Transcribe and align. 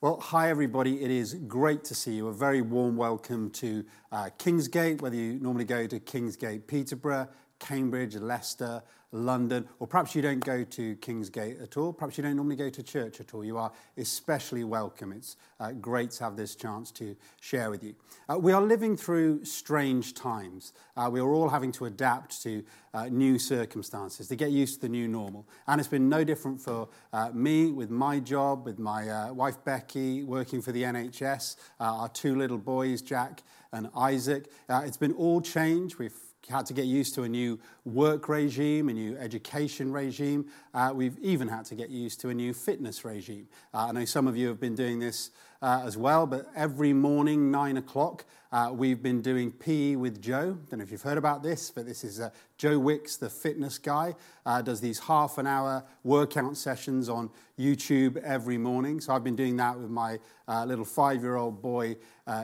Well, 0.00 0.20
hi 0.20 0.48
everybody. 0.48 1.02
It 1.02 1.10
is 1.10 1.34
great 1.34 1.82
to 1.86 1.94
see 1.96 2.12
you. 2.12 2.28
A 2.28 2.32
very 2.32 2.62
warm 2.62 2.96
welcome 2.96 3.50
to 3.50 3.84
uh, 4.12 4.30
Kingsgate, 4.38 5.00
whether 5.00 5.16
you 5.16 5.40
normally 5.40 5.64
go 5.64 5.88
to 5.88 5.98
Kingsgate 5.98 6.68
Peterborough, 6.68 7.26
Cambridge, 7.58 8.14
Leicester, 8.16 8.82
London, 9.10 9.66
or 9.78 9.86
perhaps 9.86 10.14
you 10.14 10.20
don't 10.20 10.44
go 10.44 10.64
to 10.64 10.96
Kingsgate 10.96 11.62
at 11.62 11.76
all. 11.78 11.92
Perhaps 11.92 12.18
you 12.18 12.22
don't 12.22 12.36
normally 12.36 12.56
go 12.56 12.68
to 12.68 12.82
church 12.82 13.20
at 13.20 13.32
all. 13.32 13.42
You 13.42 13.56
are 13.56 13.72
especially 13.96 14.64
welcome. 14.64 15.12
It's 15.12 15.36
uh, 15.60 15.72
great 15.72 16.10
to 16.12 16.24
have 16.24 16.36
this 16.36 16.54
chance 16.54 16.90
to 16.92 17.16
share 17.40 17.70
with 17.70 17.82
you. 17.82 17.94
Uh, 18.28 18.38
we 18.38 18.52
are 18.52 18.60
living 18.60 18.96
through 18.98 19.44
strange 19.46 20.12
times. 20.12 20.74
Uh, 20.94 21.08
we 21.10 21.20
are 21.20 21.32
all 21.32 21.48
having 21.48 21.72
to 21.72 21.86
adapt 21.86 22.42
to 22.42 22.62
uh, 22.92 23.06
new 23.06 23.38
circumstances, 23.38 24.28
to 24.28 24.36
get 24.36 24.50
used 24.50 24.74
to 24.74 24.80
the 24.82 24.88
new 24.88 25.08
normal. 25.08 25.46
And 25.66 25.80
it's 25.80 25.88
been 25.88 26.10
no 26.10 26.22
different 26.22 26.60
for 26.60 26.88
uh, 27.14 27.30
me 27.32 27.70
with 27.70 27.90
my 27.90 28.20
job, 28.20 28.66
with 28.66 28.78
my 28.78 29.08
uh, 29.08 29.32
wife 29.32 29.56
Becky, 29.64 30.22
working 30.22 30.60
for 30.60 30.72
the 30.72 30.82
NHS, 30.82 31.56
our 31.80 32.08
two 32.10 32.36
little 32.36 32.58
boys, 32.58 33.00
Jack 33.00 33.42
and 33.72 33.88
Isaac. 33.96 34.50
it's 34.68 34.96
been 34.96 35.12
all 35.12 35.40
change. 35.40 35.98
We've 35.98 36.12
had 36.48 36.66
to 36.66 36.74
get 36.74 36.86
used 36.86 37.14
to 37.14 37.22
a 37.22 37.28
new 37.28 37.58
work 37.84 38.28
regime, 38.28 38.88
a 38.88 38.92
new 38.92 39.16
education 39.16 39.92
regime. 39.92 40.46
Uh, 40.78 40.92
we've 40.92 41.18
even 41.18 41.48
had 41.48 41.64
to 41.64 41.74
get 41.74 41.90
used 41.90 42.20
to 42.20 42.28
a 42.28 42.34
new 42.34 42.54
fitness 42.54 43.04
regime. 43.04 43.48
Uh, 43.74 43.86
I 43.88 43.92
know 43.92 44.04
some 44.04 44.28
of 44.28 44.36
you 44.36 44.46
have 44.46 44.60
been 44.60 44.76
doing 44.76 45.00
this 45.00 45.32
uh, 45.60 45.82
as 45.84 45.96
well, 45.96 46.24
but 46.24 46.46
every 46.54 46.92
morning, 46.92 47.50
nine 47.50 47.78
o'clock, 47.78 48.24
uh, 48.52 48.70
we've 48.72 49.02
been 49.02 49.20
doing 49.20 49.50
PE 49.50 49.96
with 49.96 50.22
Joe. 50.22 50.56
Don't 50.70 50.78
know 50.78 50.84
if 50.84 50.92
you've 50.92 51.02
heard 51.02 51.18
about 51.18 51.42
this, 51.42 51.72
but 51.72 51.84
this 51.84 52.04
is 52.04 52.20
uh, 52.20 52.30
Joe 52.58 52.78
Wicks, 52.78 53.16
the 53.16 53.28
fitness 53.28 53.76
guy, 53.76 54.14
uh, 54.46 54.62
does 54.62 54.80
these 54.80 55.00
half 55.00 55.36
an 55.38 55.48
hour 55.48 55.82
workout 56.04 56.56
sessions 56.56 57.08
on 57.08 57.28
YouTube 57.58 58.16
every 58.18 58.56
morning. 58.56 59.00
So 59.00 59.12
I've 59.12 59.24
been 59.24 59.34
doing 59.34 59.56
that 59.56 59.80
with 59.80 59.90
my 59.90 60.20
little 60.64 60.84
five 60.84 61.22
year 61.22 61.34
old 61.34 61.60
boy, 61.60 61.96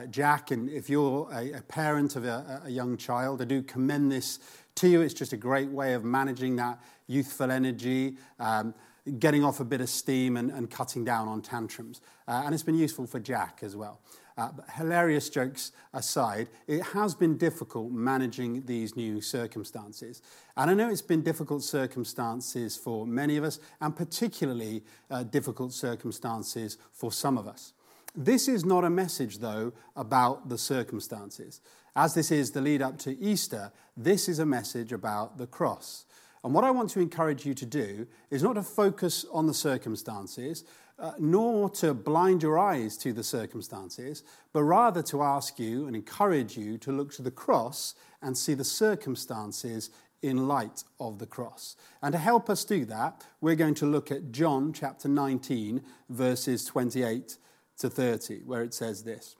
Jack. 0.09 0.51
And 0.51 0.69
if 0.69 0.89
you're 0.89 1.29
a, 1.31 1.53
a 1.53 1.61
parent 1.61 2.17
of 2.17 2.25
a, 2.25 2.63
a 2.65 2.69
young 2.69 2.97
child, 2.97 3.41
I 3.41 3.45
do 3.45 3.63
commend 3.63 4.11
this 4.11 4.39
to 4.75 4.89
you. 4.89 5.01
It's 5.01 5.13
just 5.13 5.31
a 5.31 5.37
great 5.37 5.69
way 5.69 5.93
of 5.93 6.03
managing 6.03 6.57
that 6.57 6.79
youthful 7.07 7.51
energy. 7.51 8.17
Um, 8.39 8.73
getting 9.19 9.43
off 9.43 9.59
a 9.59 9.65
bit 9.65 9.81
of 9.81 9.89
steam 9.89 10.35
and, 10.37 10.51
and 10.51 10.69
cutting 10.69 11.05
down 11.05 11.27
on 11.27 11.41
tantrums. 11.41 12.01
Uh, 12.27 12.41
and 12.45 12.53
it's 12.53 12.63
been 12.63 12.77
useful 12.77 13.05
for 13.05 13.19
Jack 13.19 13.59
as 13.61 13.75
well. 13.75 14.01
Uh, 14.37 14.49
hilarious 14.75 15.29
jokes 15.29 15.71
aside, 15.93 16.49
it 16.67 16.81
has 16.81 17.15
been 17.15 17.37
difficult 17.37 17.91
managing 17.91 18.65
these 18.65 18.95
new 18.97 19.21
circumstances. 19.21 20.21
And 20.57 20.69
I 20.69 20.73
know 20.73 20.89
it's 20.89 21.01
been 21.01 21.21
difficult 21.21 21.63
circumstances 21.63 22.75
for 22.75 23.07
many 23.07 23.37
of 23.37 23.45
us, 23.45 23.59
and 23.79 23.95
particularly 23.95 24.83
uh, 25.09 25.23
difficult 25.23 25.71
circumstances 25.71 26.77
for 26.91 27.13
some 27.13 27.37
of 27.37 27.47
us. 27.47 27.73
This 28.13 28.47
is 28.47 28.65
not 28.65 28.83
a 28.83 28.89
message, 28.89 29.37
though, 29.37 29.71
about 29.95 30.49
the 30.49 30.57
circumstances. 30.57 31.61
As 31.95 32.13
this 32.13 32.29
is 32.31 32.51
the 32.51 32.61
lead 32.61 32.81
up 32.81 32.97
to 32.99 33.17
Easter, 33.19 33.71
this 33.95 34.27
is 34.27 34.39
a 34.39 34.45
message 34.45 34.91
about 34.91 35.37
the 35.37 35.47
cross. 35.47 36.04
And 36.45 36.53
what 36.53 36.63
I 36.63 36.69
want 36.69 36.91
to 36.91 36.99
encourage 36.99 37.43
you 37.43 37.55
to 37.55 37.65
do 37.65 38.05
is 38.29 38.43
not 38.43 38.53
to 38.53 38.61
focus 38.61 39.25
on 39.33 39.47
the 39.47 39.53
circumstances, 39.53 40.63
uh, 40.99 41.13
nor 41.17 41.71
to 41.71 41.95
blind 41.95 42.43
your 42.43 42.59
eyes 42.59 42.97
to 42.97 43.13
the 43.13 43.23
circumstances, 43.23 44.21
but 44.53 44.61
rather 44.61 45.01
to 45.01 45.23
ask 45.23 45.57
you 45.57 45.87
and 45.87 45.95
encourage 45.95 46.55
you 46.55 46.77
to 46.77 46.91
look 46.91 47.11
to 47.15 47.23
the 47.23 47.31
cross 47.31 47.95
and 48.21 48.37
see 48.37 48.53
the 48.53 48.63
circumstances 48.63 49.89
in 50.21 50.47
light 50.47 50.83
of 50.99 51.17
the 51.17 51.25
cross. 51.25 51.77
And 52.03 52.13
to 52.13 52.19
help 52.19 52.47
us 52.47 52.63
do 52.63 52.85
that, 52.85 53.25
we're 53.41 53.55
going 53.55 53.73
to 53.75 53.87
look 53.87 54.11
at 54.11 54.31
John 54.31 54.71
chapter 54.71 55.07
19, 55.07 55.81
verses 56.11 56.63
28 56.65 57.39
to 57.79 57.89
30, 57.89 58.41
where 58.45 58.61
it 58.61 58.75
says 58.75 59.03
this. 59.03 59.35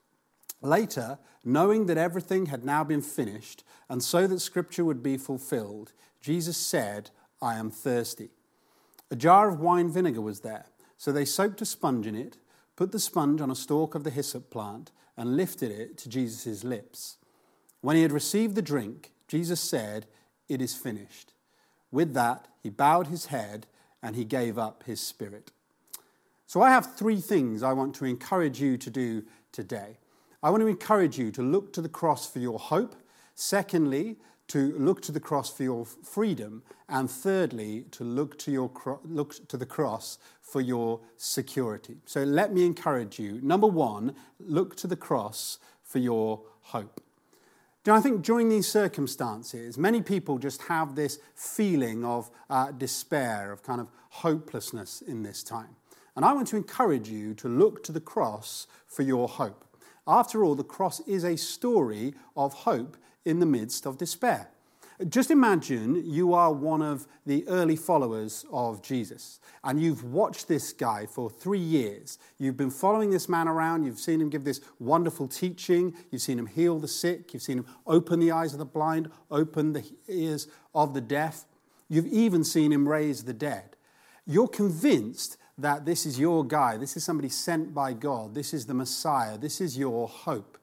Later, 0.60 1.20
knowing 1.44 1.86
that 1.86 2.00
everything 2.00 2.48
had 2.48 2.66
now 2.66 2.84
been 2.84 3.02
finished, 3.02 3.64
and 3.90 4.04
so 4.04 4.26
that 4.26 4.40
scripture 4.40 4.84
would 4.84 5.04
be 5.04 5.18
fulfilled, 5.18 5.94
Jesus 6.26 6.58
said, 6.58 7.12
I 7.40 7.54
am 7.58 7.70
thirsty. 7.70 8.32
A 9.12 9.16
jar 9.16 9.48
of 9.48 9.60
wine 9.60 9.92
vinegar 9.92 10.22
was 10.22 10.40
there 10.40 10.66
so 10.98 11.12
they 11.12 11.24
soaked 11.24 11.62
a 11.62 11.66
sponge 11.66 12.08
in 12.08 12.16
it, 12.16 12.38
put 12.76 12.92
the 12.92 13.00
sponge 13.00 13.42
on 13.42 13.52
a 13.52 13.56
stalk 13.56 13.94
of 13.94 14.04
the 14.04 14.10
hyssop 14.10 14.50
plant, 14.50 14.92
and 15.16 15.38
lifted 15.38 15.70
it 15.70 16.00
to 16.00 16.10
Jesus' 16.10 16.64
lips. 16.64 17.18
When 17.82 17.96
he 17.96 18.02
had 18.02 18.12
received 18.12 18.56
the 18.56 18.64
drink, 18.64 19.12
Jesus 19.28 19.62
said, 19.62 20.08
It 20.50 20.64
is 20.64 20.74
finished. 20.74 21.34
With 21.92 22.16
that, 22.16 22.48
he 22.64 22.72
bowed 22.72 23.06
his 23.06 23.28
head 23.28 23.68
and 24.02 24.16
he 24.16 24.26
gave 24.26 24.58
up 24.58 24.82
his 24.88 25.00
spirit. 25.00 25.52
So 26.48 26.64
I 26.64 26.72
have 26.72 26.96
three 26.96 27.22
things 27.22 27.62
I 27.62 27.74
want 27.74 27.94
to 27.98 28.06
encourage 28.06 28.60
you 28.60 28.78
to 28.80 28.90
do 28.90 29.26
today. 29.52 30.00
I 30.42 30.50
want 30.50 30.62
to 30.62 30.68
encourage 30.68 31.20
you 31.20 31.30
to 31.34 31.44
look 31.44 31.72
to 31.74 31.84
the 31.84 31.88
cross 31.90 32.28
for 32.28 32.40
your 32.40 32.58
hope. 32.58 32.96
Secondly, 33.36 34.18
to 34.48 34.78
look 34.78 35.02
to 35.02 35.12
the 35.12 35.20
cross 35.20 35.50
for 35.50 35.64
your 35.64 35.86
freedom, 35.86 36.64
and 36.88 37.10
thirdly, 37.10 37.86
to 37.92 38.04
look 38.04 38.38
to, 38.40 38.52
your 38.52 38.70
cro- 38.70 39.00
look 39.04 39.48
to 39.48 39.58
the 39.58 39.66
cross 39.66 40.20
for 40.42 40.62
your 40.62 41.00
security. 41.18 41.98
So 42.06 42.24
let 42.24 42.54
me 42.54 42.66
encourage 42.66 43.20
you. 43.20 43.40
Number 43.42 43.68
one, 43.68 44.16
look 44.40 44.76
to 44.78 44.88
the 44.88 44.96
cross 44.96 45.58
for 45.82 46.00
your 46.00 46.42
hope. 46.62 47.02
Do 47.84 47.94
I 47.94 48.02
think 48.02 48.24
during 48.24 48.50
these 48.50 48.68
circumstances, 48.68 49.78
many 49.78 50.02
people 50.02 50.40
just 50.40 50.64
have 50.64 50.96
this 50.96 51.20
feeling 51.36 52.04
of 52.04 52.32
uh, 52.50 52.72
despair, 52.72 53.52
of 53.52 53.62
kind 53.62 53.80
of 53.80 53.90
hopelessness 54.10 55.02
in 55.02 55.22
this 55.22 55.44
time. 55.44 55.76
And 56.16 56.24
I 56.24 56.34
want 56.34 56.48
to 56.48 56.56
encourage 56.56 57.10
you 57.10 57.34
to 57.36 57.48
look 57.48 57.84
to 57.84 57.92
the 57.92 58.00
cross 58.00 58.68
for 58.88 59.04
your 59.04 59.28
hope. 59.28 59.66
After 60.08 60.44
all, 60.44 60.56
the 60.56 60.64
cross 60.64 61.00
is 61.02 61.24
a 61.24 61.36
story 61.36 62.14
of 62.36 62.54
hope 62.54 62.98
in 63.26 63.40
the 63.40 63.46
midst 63.46 63.86
of 63.86 63.98
despair. 63.98 64.50
Just 65.10 65.30
imagine 65.30 66.10
you 66.10 66.34
are 66.34 66.54
one 66.54 66.82
of 66.82 67.06
the 67.26 67.46
early 67.50 67.76
followers 67.76 68.46
of 68.50 68.82
Jesus 68.82 69.42
and 69.66 69.82
you've 69.82 70.06
watched 70.06 70.48
this 70.48 70.72
guy 70.72 71.06
for 71.06 71.30
three 71.30 71.60
years. 71.60 72.18
You've 72.38 72.56
been 72.56 72.72
following 72.72 73.10
this 73.10 73.28
man 73.28 73.50
around. 73.50 73.84
You've 73.84 74.00
seen 74.00 74.22
him 74.22 74.30
give 74.30 74.46
this 74.46 74.62
wonderful 74.80 75.28
teaching. 75.28 75.94
You've 76.12 76.22
seen 76.22 76.40
him 76.40 76.46
heal 76.46 76.80
the 76.80 76.88
sick. 76.88 77.34
You've 77.34 77.44
seen 77.44 77.58
him 77.58 77.66
open 77.86 78.22
the 78.22 78.32
eyes 78.32 78.54
of 78.54 78.60
the 78.60 78.66
blind, 78.66 79.12
open 79.30 79.74
the 79.74 79.84
ears 80.08 80.48
of 80.74 80.94
the 80.94 81.02
deaf. 81.02 81.44
You've 81.90 82.08
even 82.08 82.46
seen 82.46 82.72
him 82.72 82.88
raise 82.88 83.26
the 83.26 83.34
dead. 83.34 83.76
You're 84.26 84.48
convinced 84.48 85.36
that 85.58 85.84
this 85.84 86.06
is 86.06 86.18
your 86.18 86.46
guy. 86.46 86.78
This 86.78 86.96
is 86.96 87.04
somebody 87.04 87.30
sent 87.30 87.74
by 87.74 87.92
God. 87.92 88.34
This 88.34 88.54
is 88.54 88.66
the 88.66 88.74
Messiah. 88.74 89.38
This 89.38 89.60
is 89.60 89.78
your 89.78 90.08
hope. 90.08 90.58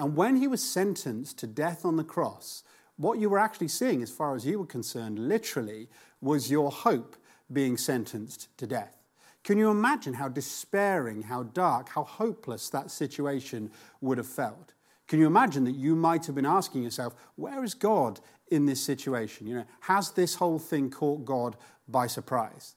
And 0.00 0.16
when 0.16 0.36
he 0.36 0.48
was 0.48 0.62
sentenced 0.62 1.36
to 1.38 1.46
death 1.46 1.84
on 1.84 1.96
the 1.96 2.04
cross, 2.04 2.64
what 2.96 3.18
you 3.18 3.28
were 3.28 3.38
actually 3.38 3.68
seeing, 3.68 4.02
as 4.02 4.10
far 4.10 4.34
as 4.34 4.46
you 4.46 4.58
were 4.58 4.66
concerned, 4.66 5.18
literally, 5.18 5.90
was 6.22 6.50
your 6.50 6.70
hope 6.70 7.16
being 7.52 7.76
sentenced 7.76 8.48
to 8.56 8.66
death. 8.66 8.96
Can 9.44 9.58
you 9.58 9.70
imagine 9.70 10.14
how 10.14 10.28
despairing, 10.28 11.20
how 11.24 11.42
dark, 11.42 11.90
how 11.90 12.04
hopeless 12.04 12.70
that 12.70 12.90
situation 12.90 13.70
would 14.00 14.16
have 14.16 14.26
felt? 14.26 14.72
Can 15.06 15.18
you 15.18 15.26
imagine 15.26 15.64
that 15.64 15.72
you 15.72 15.94
might 15.94 16.24
have 16.24 16.34
been 16.34 16.46
asking 16.46 16.82
yourself, 16.82 17.14
where 17.36 17.62
is 17.62 17.74
God 17.74 18.20
in 18.50 18.64
this 18.64 18.82
situation? 18.82 19.46
You 19.46 19.56
know, 19.56 19.64
has 19.80 20.12
this 20.12 20.36
whole 20.36 20.58
thing 20.58 20.88
caught 20.88 21.26
God 21.26 21.56
by 21.86 22.06
surprise? 22.06 22.74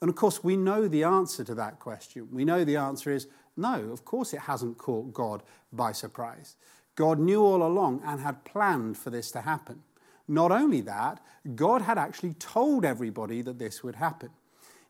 And 0.00 0.10
of 0.10 0.16
course, 0.16 0.42
we 0.42 0.56
know 0.56 0.88
the 0.88 1.04
answer 1.04 1.44
to 1.44 1.54
that 1.54 1.78
question. 1.78 2.28
We 2.32 2.44
know 2.44 2.64
the 2.64 2.76
answer 2.76 3.12
is 3.12 3.28
no, 3.56 3.90
of 3.90 4.04
course 4.04 4.32
it 4.32 4.40
hasn't 4.40 4.78
caught 4.78 5.12
God 5.12 5.42
by 5.72 5.92
surprise. 5.92 6.56
God 6.94 7.18
knew 7.18 7.42
all 7.42 7.62
along 7.62 8.02
and 8.04 8.20
had 8.20 8.44
planned 8.44 8.96
for 8.96 9.10
this 9.10 9.30
to 9.32 9.42
happen. 9.42 9.82
Not 10.28 10.50
only 10.50 10.80
that, 10.82 11.20
God 11.54 11.82
had 11.82 11.98
actually 11.98 12.34
told 12.34 12.84
everybody 12.84 13.42
that 13.42 13.58
this 13.58 13.82
would 13.84 13.96
happen. 13.96 14.30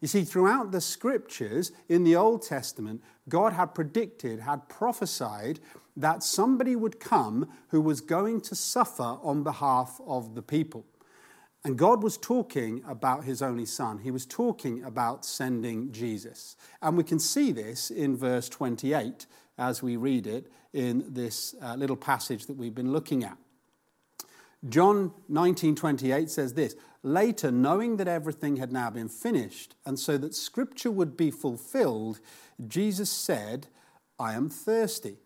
You 0.00 0.09
see, 0.09 0.25
throughout 0.25 0.72
the 0.72 0.81
scriptures 0.81 1.72
in 1.88 2.05
the 2.05 2.16
Old 2.16 2.43
Testament, 2.43 3.03
God 3.28 3.53
had 3.53 3.75
predicted, 3.75 4.40
had 4.40 4.69
prophesied 4.69 5.61
that 5.96 6.23
somebody 6.23 6.76
would 6.76 7.00
come 7.00 7.49
who 7.69 7.81
was 7.81 8.00
going 8.00 8.40
to 8.43 8.55
suffer 8.55 9.17
on 9.23 9.43
behalf 9.43 10.00
of 10.06 10.35
the 10.35 10.43
people. 10.43 10.85
And 11.66 11.76
God 11.76 12.00
was 12.00 12.16
talking 12.16 12.84
about 12.86 13.24
his 13.24 13.42
only 13.42 13.66
son. 13.66 13.98
He 13.98 14.12
was 14.12 14.24
talking 14.24 14.84
about 14.84 15.24
sending 15.24 15.90
Jesus. 15.90 16.54
And 16.80 16.96
we 16.96 17.02
can 17.02 17.18
see 17.18 17.50
this 17.50 17.90
in 17.90 18.16
verse 18.16 18.48
28 18.48 19.26
as 19.58 19.82
we 19.82 19.96
read 19.96 20.28
it 20.28 20.46
in 20.72 21.12
this 21.12 21.56
uh, 21.60 21.74
little 21.74 21.96
passage 21.96 22.46
that 22.46 22.56
we've 22.56 22.72
been 22.72 22.92
looking 22.92 23.24
at. 23.24 23.36
John 24.68 25.12
19:28 25.28 26.30
says 26.30 26.54
this, 26.54 26.76
later 27.02 27.50
knowing 27.50 27.96
that 27.96 28.06
everything 28.06 28.58
had 28.58 28.70
now 28.70 28.88
been 28.88 29.08
finished 29.08 29.74
and 29.84 29.98
so 29.98 30.16
that 30.18 30.36
scripture 30.36 30.92
would 30.92 31.16
be 31.16 31.32
fulfilled, 31.32 32.20
Jesus 32.68 33.10
said, 33.10 33.66
I 34.20 34.34
am 34.34 34.48
thirsty. 34.48 35.16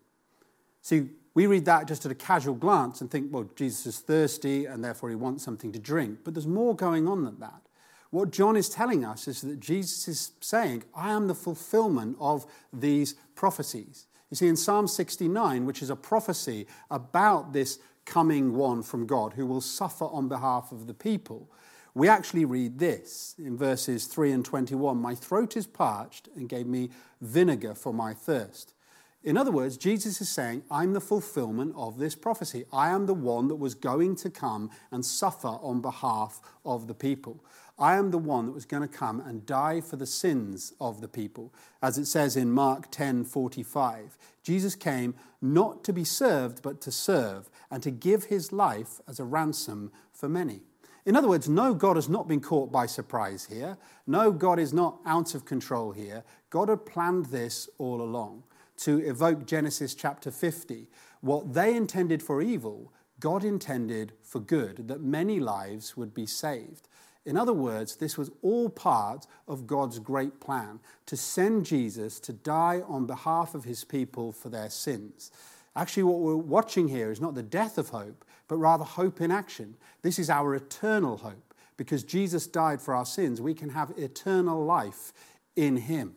See, 0.81 1.09
we 1.33 1.47
read 1.47 1.65
that 1.65 1.87
just 1.87 2.05
at 2.05 2.11
a 2.11 2.15
casual 2.15 2.55
glance 2.55 3.01
and 3.01 3.09
think, 3.09 3.31
well, 3.31 3.49
Jesus 3.55 3.85
is 3.85 3.99
thirsty 3.99 4.65
and 4.65 4.83
therefore 4.83 5.09
he 5.09 5.15
wants 5.15 5.43
something 5.43 5.71
to 5.71 5.79
drink. 5.79 6.19
But 6.23 6.33
there's 6.33 6.47
more 6.47 6.75
going 6.75 7.07
on 7.07 7.23
than 7.23 7.39
that. 7.39 7.61
What 8.09 8.31
John 8.31 8.57
is 8.57 8.67
telling 8.67 9.05
us 9.05 9.27
is 9.29 9.41
that 9.41 9.61
Jesus 9.61 10.07
is 10.09 10.31
saying, 10.41 10.83
I 10.93 11.11
am 11.11 11.27
the 11.27 11.35
fulfillment 11.35 12.17
of 12.19 12.45
these 12.73 13.13
prophecies. 13.35 14.07
You 14.29 14.35
see, 14.35 14.47
in 14.47 14.57
Psalm 14.57 14.87
69, 14.87 15.65
which 15.65 15.81
is 15.81 15.89
a 15.89 15.95
prophecy 15.95 16.67
about 16.89 17.53
this 17.53 17.79
coming 18.05 18.53
one 18.53 18.83
from 18.83 19.05
God 19.05 19.33
who 19.33 19.45
will 19.45 19.61
suffer 19.61 20.05
on 20.05 20.27
behalf 20.27 20.73
of 20.73 20.87
the 20.87 20.93
people, 20.93 21.49
we 21.93 22.09
actually 22.09 22.45
read 22.45 22.79
this 22.79 23.35
in 23.37 23.57
verses 23.57 24.05
3 24.05 24.31
and 24.31 24.45
21 24.45 24.97
My 24.97 25.15
throat 25.15 25.55
is 25.55 25.67
parched 25.67 26.29
and 26.35 26.49
gave 26.49 26.67
me 26.67 26.89
vinegar 27.21 27.75
for 27.75 27.93
my 27.93 28.13
thirst. 28.13 28.73
In 29.23 29.37
other 29.37 29.51
words, 29.51 29.77
Jesus 29.77 30.19
is 30.19 30.29
saying, 30.29 30.63
I'm 30.71 30.93
the 30.93 31.01
fulfillment 31.01 31.75
of 31.77 31.99
this 31.99 32.15
prophecy. 32.15 32.65
I 32.73 32.89
am 32.89 33.05
the 33.05 33.13
one 33.13 33.49
that 33.49 33.55
was 33.55 33.75
going 33.75 34.15
to 34.17 34.31
come 34.31 34.71
and 34.89 35.05
suffer 35.05 35.47
on 35.47 35.79
behalf 35.79 36.41
of 36.65 36.87
the 36.87 36.95
people. 36.95 37.43
I 37.77 37.97
am 37.97 38.09
the 38.09 38.17
one 38.17 38.47
that 38.47 38.53
was 38.53 38.65
going 38.65 38.81
to 38.81 38.87
come 38.87 39.19
and 39.19 39.45
die 39.45 39.79
for 39.79 39.95
the 39.95 40.07
sins 40.07 40.73
of 40.81 41.01
the 41.01 41.07
people. 41.07 41.53
As 41.83 41.99
it 41.99 42.05
says 42.05 42.35
in 42.35 42.51
Mark 42.51 42.89
10 42.89 43.23
45, 43.25 44.17
Jesus 44.43 44.75
came 44.75 45.13
not 45.39 45.83
to 45.83 45.93
be 45.93 46.03
served, 46.03 46.63
but 46.63 46.81
to 46.81 46.91
serve, 46.91 47.49
and 47.69 47.83
to 47.83 47.91
give 47.91 48.25
his 48.25 48.51
life 48.51 49.01
as 49.07 49.19
a 49.19 49.23
ransom 49.23 49.91
for 50.11 50.29
many. 50.29 50.61
In 51.05 51.15
other 51.15 51.27
words, 51.27 51.47
no, 51.49 51.73
God 51.73 51.95
has 51.95 52.09
not 52.09 52.27
been 52.27 52.41
caught 52.41 52.71
by 52.71 52.85
surprise 52.85 53.45
here. 53.45 53.77
No, 54.05 54.31
God 54.31 54.59
is 54.59 54.73
not 54.73 54.99
out 55.05 55.33
of 55.33 55.45
control 55.45 55.91
here. 55.91 56.23
God 56.49 56.69
had 56.69 56.85
planned 56.85 57.27
this 57.27 57.69
all 57.79 58.01
along 58.01 58.43
to 58.81 58.99
evoke 58.99 59.45
Genesis 59.45 59.95
chapter 59.95 60.31
50. 60.31 60.87
What 61.21 61.53
they 61.53 61.75
intended 61.75 62.21
for 62.21 62.41
evil, 62.41 62.91
God 63.19 63.43
intended 63.43 64.13
for 64.23 64.39
good, 64.39 64.87
that 64.87 65.01
many 65.01 65.39
lives 65.39 65.95
would 65.95 66.13
be 66.13 66.25
saved. 66.25 66.87
In 67.23 67.37
other 67.37 67.53
words, 67.53 67.97
this 67.97 68.17
was 68.17 68.31
all 68.41 68.69
part 68.69 69.27
of 69.47 69.67
God's 69.67 69.99
great 69.99 70.39
plan 70.39 70.79
to 71.05 71.15
send 71.15 71.65
Jesus 71.65 72.19
to 72.21 72.33
die 72.33 72.81
on 72.87 73.05
behalf 73.05 73.53
of 73.53 73.63
his 73.63 73.83
people 73.83 74.31
for 74.31 74.49
their 74.49 74.71
sins. 74.71 75.31
Actually, 75.75 76.03
what 76.03 76.19
we're 76.19 76.35
watching 76.35 76.87
here 76.87 77.11
is 77.11 77.21
not 77.21 77.35
the 77.35 77.43
death 77.43 77.77
of 77.77 77.89
hope, 77.89 78.25
but 78.47 78.57
rather 78.57 78.83
hope 78.83 79.21
in 79.21 79.31
action. 79.31 79.75
This 80.01 80.17
is 80.17 80.29
our 80.29 80.55
eternal 80.55 81.17
hope. 81.17 81.53
Because 81.77 82.03
Jesus 82.03 82.47
died 82.47 82.81
for 82.81 82.93
our 82.95 83.05
sins, 83.05 83.39
we 83.39 83.53
can 83.53 83.69
have 83.69 83.91
eternal 83.97 84.65
life 84.65 85.13
in 85.55 85.77
him. 85.77 86.15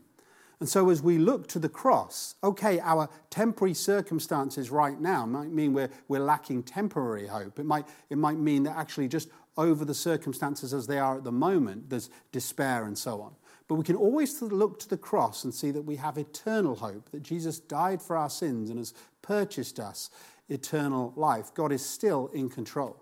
And 0.65 0.69
so, 0.71 0.89
as 0.89 1.03
we 1.03 1.19
look 1.19 1.47
to 1.49 1.59
the 1.59 1.69
cross, 1.69 2.37
okay, 2.43 2.81
our 2.81 3.11
temporary 3.29 3.75
circumstances 3.75 4.71
right 4.71 4.99
now 4.99 5.27
might 5.27 5.51
mean 5.51 5.75
we're, 5.75 5.91
we're 6.09 6.25
lacking 6.25 6.63
temporary 6.63 7.27
hope. 7.27 7.59
It 7.59 7.67
might, 7.67 7.87
it 8.09 8.17
might 8.17 8.39
mean 8.39 8.63
that 8.63 8.75
actually, 8.75 9.09
just 9.09 9.29
over 9.59 9.85
the 9.85 9.93
circumstances 9.93 10.73
as 10.73 10.87
they 10.87 10.99
are 10.99 11.19
at 11.19 11.25
the 11.25 11.31
moment, 11.31 11.91
there's 11.91 12.09
despair 12.33 12.87
and 12.87 12.97
so 12.97 13.21
on. 13.21 13.35
But 13.69 13.75
we 13.75 13.85
can 13.85 13.95
always 13.95 14.41
look 14.41 14.79
to 14.79 14.89
the 14.89 14.97
cross 14.97 15.45
and 15.45 15.53
see 15.53 15.71
that 15.71 15.83
we 15.83 15.97
have 15.97 16.17
eternal 16.17 16.77
hope, 16.77 17.11
that 17.11 17.23
Jesus 17.23 17.61
died 17.61 18.01
for 18.01 18.17
our 18.17 18.31
sins 18.31 18.71
and 18.71 18.79
has 18.79 18.95
purchased 19.21 19.79
us 19.79 20.09
eternal 20.49 21.13
life. 21.15 21.53
God 21.53 21.73
is 21.73 21.85
still 21.85 22.31
in 22.33 22.49
control. 22.49 22.97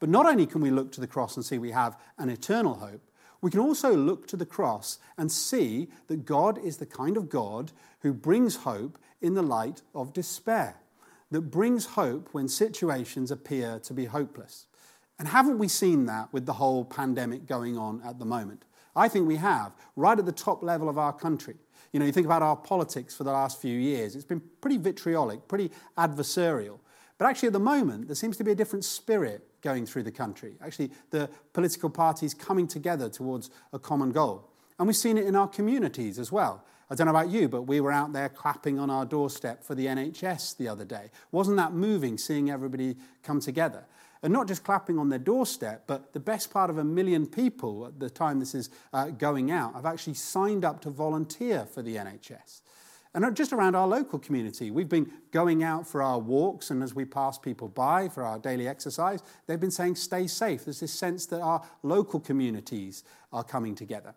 But 0.00 0.08
not 0.08 0.26
only 0.26 0.44
can 0.44 0.60
we 0.60 0.72
look 0.72 0.90
to 0.90 1.00
the 1.00 1.06
cross 1.06 1.36
and 1.36 1.46
see 1.46 1.56
we 1.56 1.70
have 1.70 1.96
an 2.18 2.30
eternal 2.30 2.74
hope, 2.74 3.02
we 3.40 3.50
can 3.50 3.60
also 3.60 3.94
look 3.94 4.26
to 4.28 4.36
the 4.36 4.46
cross 4.46 4.98
and 5.16 5.30
see 5.30 5.88
that 6.08 6.24
God 6.24 6.58
is 6.58 6.76
the 6.76 6.86
kind 6.86 7.16
of 7.16 7.28
God 7.28 7.72
who 8.00 8.12
brings 8.12 8.56
hope 8.56 8.98
in 9.20 9.34
the 9.34 9.42
light 9.42 9.82
of 9.94 10.12
despair, 10.12 10.76
that 11.30 11.42
brings 11.42 11.86
hope 11.86 12.28
when 12.32 12.48
situations 12.48 13.30
appear 13.30 13.78
to 13.80 13.94
be 13.94 14.06
hopeless. 14.06 14.66
And 15.18 15.28
haven't 15.28 15.58
we 15.58 15.68
seen 15.68 16.06
that 16.06 16.32
with 16.32 16.46
the 16.46 16.54
whole 16.54 16.84
pandemic 16.84 17.46
going 17.46 17.76
on 17.76 18.00
at 18.02 18.18
the 18.18 18.24
moment? 18.24 18.64
I 18.96 19.08
think 19.08 19.28
we 19.28 19.36
have, 19.36 19.72
right 19.94 20.18
at 20.18 20.26
the 20.26 20.32
top 20.32 20.62
level 20.62 20.88
of 20.88 20.98
our 20.98 21.12
country. 21.12 21.56
You 21.92 22.00
know, 22.00 22.06
you 22.06 22.12
think 22.12 22.26
about 22.26 22.42
our 22.42 22.56
politics 22.56 23.14
for 23.14 23.24
the 23.24 23.32
last 23.32 23.60
few 23.60 23.76
years, 23.76 24.14
it's 24.14 24.24
been 24.24 24.42
pretty 24.60 24.78
vitriolic, 24.78 25.46
pretty 25.46 25.70
adversarial. 25.96 26.78
But 27.18 27.26
actually, 27.26 27.48
at 27.48 27.52
the 27.52 27.60
moment, 27.60 28.08
there 28.08 28.16
seems 28.16 28.36
to 28.38 28.44
be 28.44 28.52
a 28.52 28.54
different 28.54 28.84
spirit 28.84 29.46
going 29.62 29.86
through 29.86 30.02
the 30.02 30.12
country. 30.12 30.56
Actually, 30.62 30.90
the 31.10 31.28
political 31.52 31.90
parties 31.90 32.34
coming 32.34 32.66
together 32.66 33.08
towards 33.08 33.50
a 33.72 33.78
common 33.78 34.12
goal. 34.12 34.50
And 34.78 34.86
we've 34.86 34.96
seen 34.96 35.18
it 35.18 35.26
in 35.26 35.36
our 35.36 35.48
communities 35.48 36.18
as 36.18 36.32
well. 36.32 36.64
I 36.90 36.96
don't 36.96 37.06
know 37.06 37.12
about 37.12 37.30
you, 37.30 37.48
but 37.48 37.62
we 37.62 37.80
were 37.80 37.92
out 37.92 38.12
there 38.12 38.28
clapping 38.28 38.78
on 38.78 38.90
our 38.90 39.04
doorstep 39.04 39.62
for 39.62 39.76
the 39.76 39.86
NHS 39.86 40.56
the 40.56 40.66
other 40.66 40.84
day. 40.84 41.10
Wasn't 41.30 41.56
that 41.56 41.72
moving, 41.72 42.18
seeing 42.18 42.50
everybody 42.50 42.96
come 43.22 43.40
together? 43.40 43.84
And 44.22 44.32
not 44.32 44.48
just 44.48 44.64
clapping 44.64 44.98
on 44.98 45.08
their 45.08 45.18
doorstep, 45.18 45.84
but 45.86 46.12
the 46.12 46.20
best 46.20 46.50
part 46.50 46.68
of 46.68 46.78
a 46.78 46.84
million 46.84 47.26
people 47.26 47.86
at 47.86 48.00
the 48.00 48.10
time 48.10 48.40
this 48.40 48.54
is 48.54 48.70
uh, 48.92 49.06
going 49.06 49.50
out 49.50 49.74
have 49.74 49.86
actually 49.86 50.14
signed 50.14 50.64
up 50.64 50.80
to 50.82 50.90
volunteer 50.90 51.64
for 51.64 51.80
the 51.80 51.96
NHS. 51.96 52.60
And 53.12 53.34
just 53.36 53.52
around 53.52 53.74
our 53.74 53.88
local 53.88 54.20
community, 54.20 54.70
we've 54.70 54.88
been 54.88 55.10
going 55.32 55.64
out 55.64 55.84
for 55.86 56.00
our 56.00 56.18
walks, 56.18 56.70
and 56.70 56.80
as 56.80 56.94
we 56.94 57.04
pass 57.04 57.38
people 57.38 57.66
by 57.68 58.08
for 58.08 58.22
our 58.22 58.38
daily 58.38 58.68
exercise, 58.68 59.20
they've 59.46 59.58
been 59.58 59.72
saying, 59.72 59.96
stay 59.96 60.28
safe. 60.28 60.64
There's 60.64 60.78
this 60.78 60.92
sense 60.92 61.26
that 61.26 61.40
our 61.40 61.66
local 61.82 62.20
communities 62.20 63.02
are 63.32 63.42
coming 63.42 63.74
together. 63.74 64.14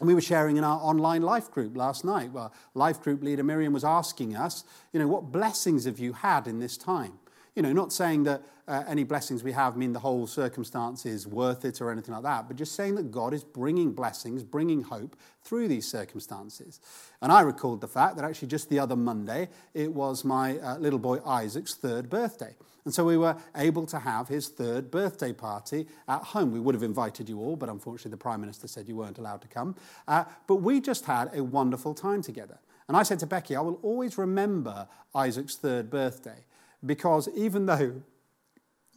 And 0.00 0.06
we 0.06 0.14
were 0.14 0.22
sharing 0.22 0.56
in 0.56 0.64
our 0.64 0.78
online 0.78 1.22
life 1.22 1.50
group 1.50 1.76
last 1.76 2.04
night. 2.04 2.32
Well, 2.32 2.52
life 2.74 3.02
group 3.02 3.22
leader 3.22 3.42
Miriam 3.42 3.74
was 3.74 3.84
asking 3.84 4.34
us, 4.34 4.64
you 4.92 5.00
know, 5.00 5.08
what 5.08 5.32
blessings 5.32 5.84
have 5.84 5.98
you 5.98 6.14
had 6.14 6.46
in 6.46 6.58
this 6.58 6.76
time? 6.78 7.18
You 7.56 7.62
know, 7.62 7.72
not 7.72 7.90
saying 7.90 8.24
that 8.24 8.42
uh, 8.68 8.84
any 8.86 9.02
blessings 9.02 9.42
we 9.42 9.52
have 9.52 9.78
mean 9.78 9.94
the 9.94 9.98
whole 9.98 10.26
circumstance 10.26 11.06
is 11.06 11.26
worth 11.26 11.64
it 11.64 11.80
or 11.80 11.90
anything 11.90 12.12
like 12.12 12.22
that, 12.24 12.46
but 12.46 12.56
just 12.58 12.74
saying 12.74 12.96
that 12.96 13.10
God 13.10 13.32
is 13.32 13.42
bringing 13.42 13.92
blessings, 13.92 14.42
bringing 14.42 14.82
hope 14.82 15.16
through 15.42 15.66
these 15.68 15.88
circumstances. 15.88 16.80
And 17.22 17.32
I 17.32 17.40
recalled 17.40 17.80
the 17.80 17.88
fact 17.88 18.16
that 18.16 18.26
actually 18.26 18.48
just 18.48 18.68
the 18.68 18.78
other 18.78 18.94
Monday, 18.94 19.48
it 19.72 19.90
was 19.90 20.22
my 20.22 20.58
uh, 20.58 20.76
little 20.76 20.98
boy 20.98 21.18
Isaac's 21.24 21.74
third 21.74 22.10
birthday. 22.10 22.54
And 22.84 22.92
so 22.92 23.04
we 23.04 23.16
were 23.16 23.36
able 23.56 23.86
to 23.86 24.00
have 24.00 24.28
his 24.28 24.48
third 24.48 24.90
birthday 24.90 25.32
party 25.32 25.86
at 26.08 26.22
home. 26.22 26.52
We 26.52 26.60
would 26.60 26.74
have 26.74 26.82
invited 26.82 27.26
you 27.26 27.40
all, 27.40 27.56
but 27.56 27.70
unfortunately 27.70 28.10
the 28.10 28.18
Prime 28.18 28.42
Minister 28.42 28.68
said 28.68 28.86
you 28.86 28.96
weren't 28.96 29.16
allowed 29.16 29.40
to 29.40 29.48
come. 29.48 29.76
Uh, 30.06 30.24
but 30.46 30.56
we 30.56 30.82
just 30.82 31.06
had 31.06 31.34
a 31.34 31.42
wonderful 31.42 31.94
time 31.94 32.20
together. 32.20 32.58
And 32.86 32.98
I 32.98 33.02
said 33.02 33.18
to 33.20 33.26
Becky, 33.26 33.56
I 33.56 33.62
will 33.62 33.80
always 33.82 34.18
remember 34.18 34.86
Isaac's 35.14 35.56
third 35.56 35.88
birthday 35.88 36.44
because 36.86 37.28
even 37.34 37.66
though 37.66 38.02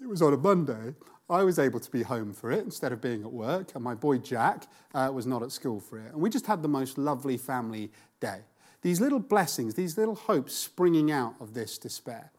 it 0.01 0.07
was 0.07 0.21
on 0.21 0.33
a 0.33 0.37
Monday, 0.37 0.95
I 1.29 1.43
was 1.43 1.59
able 1.59 1.79
to 1.79 1.91
be 1.91 2.01
home 2.01 2.33
for 2.33 2.51
it 2.51 2.63
instead 2.63 2.91
of 2.91 3.01
being 3.01 3.21
at 3.21 3.31
work, 3.31 3.75
and 3.75 3.83
my 3.83 3.93
boy 3.93 4.17
Jack 4.17 4.65
uh, 4.95 5.11
was 5.13 5.27
not 5.27 5.43
at 5.43 5.51
school 5.51 5.79
for 5.79 5.99
it. 5.99 6.11
And 6.11 6.21
we 6.21 6.29
just 6.29 6.47
had 6.47 6.63
the 6.63 6.67
most 6.67 6.97
lovely 6.97 7.37
family 7.37 7.91
day. 8.19 8.39
These 8.81 8.99
little 8.99 9.19
blessings, 9.19 9.75
these 9.75 9.97
little 9.97 10.15
hopes 10.15 10.53
springing 10.53 11.11
out 11.11 11.35
of 11.39 11.53
this 11.53 11.77
despair. 11.77 12.31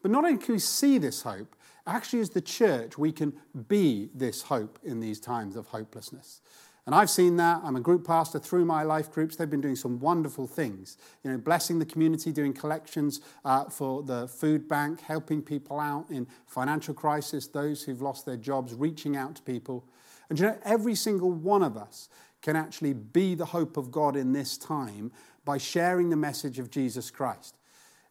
But 0.00 0.10
not 0.10 0.24
only 0.24 0.38
can 0.38 0.54
we 0.54 0.58
see 0.58 0.98
this 0.98 1.22
hope, 1.22 1.54
actually, 1.86 2.20
as 2.20 2.30
the 2.30 2.40
church, 2.40 2.98
we 2.98 3.12
can 3.12 3.32
be 3.68 4.08
this 4.14 4.42
hope 4.42 4.78
in 4.82 4.98
these 4.98 5.20
times 5.20 5.54
of 5.54 5.66
hopelessness. 5.66 6.40
And 6.84 6.96
I've 6.96 7.10
seen 7.10 7.36
that. 7.36 7.60
I'm 7.62 7.76
a 7.76 7.80
group 7.80 8.04
pastor 8.06 8.40
through 8.40 8.64
my 8.64 8.82
life 8.82 9.10
groups. 9.10 9.36
They've 9.36 9.48
been 9.48 9.60
doing 9.60 9.76
some 9.76 10.00
wonderful 10.00 10.48
things. 10.48 10.96
You 11.22 11.30
know, 11.30 11.38
blessing 11.38 11.78
the 11.78 11.84
community, 11.84 12.32
doing 12.32 12.52
collections 12.52 13.20
uh, 13.44 13.66
for 13.66 14.02
the 14.02 14.26
food 14.26 14.68
bank, 14.68 15.00
helping 15.00 15.42
people 15.42 15.78
out 15.78 16.10
in 16.10 16.26
financial 16.46 16.92
crisis, 16.92 17.46
those 17.46 17.84
who've 17.84 18.02
lost 18.02 18.26
their 18.26 18.36
jobs, 18.36 18.74
reaching 18.74 19.16
out 19.16 19.36
to 19.36 19.42
people. 19.42 19.84
And 20.28 20.38
you 20.38 20.46
know, 20.46 20.58
every 20.64 20.96
single 20.96 21.30
one 21.30 21.62
of 21.62 21.76
us 21.76 22.08
can 22.40 22.56
actually 22.56 22.94
be 22.94 23.36
the 23.36 23.46
hope 23.46 23.76
of 23.76 23.92
God 23.92 24.16
in 24.16 24.32
this 24.32 24.58
time 24.58 25.12
by 25.44 25.58
sharing 25.58 26.10
the 26.10 26.16
message 26.16 26.58
of 26.58 26.70
Jesus 26.70 27.10
Christ. 27.10 27.56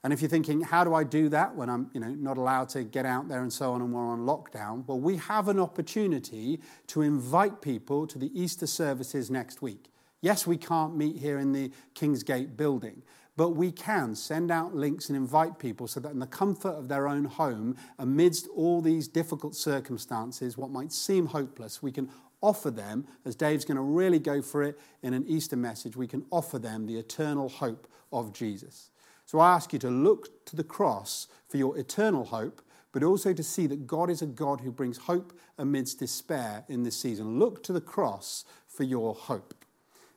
And 0.03 0.11
if 0.11 0.21
you're 0.21 0.29
thinking, 0.29 0.61
how 0.61 0.83
do 0.83 0.95
I 0.95 1.03
do 1.03 1.29
that 1.29 1.55
when 1.55 1.69
I'm 1.69 1.91
you 1.93 1.99
know, 1.99 2.09
not 2.09 2.37
allowed 2.37 2.69
to 2.69 2.83
get 2.83 3.05
out 3.05 3.27
there 3.27 3.41
and 3.41 3.53
so 3.53 3.73
on 3.73 3.81
and 3.81 3.93
we're 3.93 4.01
on 4.01 4.21
lockdown? 4.21 4.85
Well, 4.87 4.99
we 4.99 5.17
have 5.17 5.47
an 5.47 5.59
opportunity 5.59 6.59
to 6.87 7.01
invite 7.01 7.61
people 7.61 8.07
to 8.07 8.17
the 8.17 8.31
Easter 8.39 8.65
services 8.65 9.29
next 9.29 9.61
week. 9.61 9.91
Yes, 10.21 10.47
we 10.47 10.57
can't 10.57 10.95
meet 10.95 11.17
here 11.17 11.37
in 11.37 11.51
the 11.51 11.71
Kingsgate 11.93 12.57
building, 12.57 13.03
but 13.37 13.49
we 13.49 13.71
can 13.71 14.15
send 14.15 14.49
out 14.49 14.75
links 14.75 15.09
and 15.09 15.15
invite 15.15 15.59
people 15.59 15.87
so 15.87 15.99
that 15.99 16.11
in 16.11 16.19
the 16.19 16.27
comfort 16.27 16.73
of 16.73 16.87
their 16.87 17.07
own 17.07 17.25
home, 17.25 17.75
amidst 17.99 18.47
all 18.55 18.81
these 18.81 19.07
difficult 19.07 19.55
circumstances, 19.55 20.57
what 20.57 20.71
might 20.71 20.91
seem 20.91 21.27
hopeless, 21.27 21.81
we 21.81 21.91
can 21.91 22.09
offer 22.41 22.71
them, 22.71 23.05
as 23.23 23.35
Dave's 23.35 23.65
going 23.65 23.77
to 23.77 23.83
really 23.83 24.19
go 24.19 24.41
for 24.41 24.63
it 24.63 24.79
in 25.03 25.13
an 25.13 25.25
Easter 25.27 25.55
message, 25.55 25.95
we 25.95 26.07
can 26.07 26.25
offer 26.31 26.57
them 26.57 26.87
the 26.87 26.97
eternal 26.97 27.49
hope 27.49 27.87
of 28.11 28.33
Jesus. 28.33 28.89
So 29.31 29.39
I 29.39 29.53
ask 29.53 29.71
you 29.71 29.79
to 29.79 29.89
look 29.89 30.45
to 30.47 30.57
the 30.57 30.63
cross 30.65 31.29
for 31.47 31.55
your 31.55 31.77
eternal 31.77 32.25
hope, 32.25 32.61
but 32.91 33.01
also 33.01 33.31
to 33.31 33.41
see 33.41 33.65
that 33.67 33.87
God 33.87 34.09
is 34.09 34.21
a 34.21 34.25
God 34.25 34.59
who 34.59 34.73
brings 34.73 34.97
hope 34.97 35.31
amidst 35.57 35.99
despair 35.99 36.65
in 36.67 36.83
this 36.83 36.97
season. 36.97 37.39
Look 37.39 37.63
to 37.63 37.71
the 37.71 37.79
cross 37.79 38.43
for 38.67 38.83
your 38.83 39.15
hope. 39.15 39.55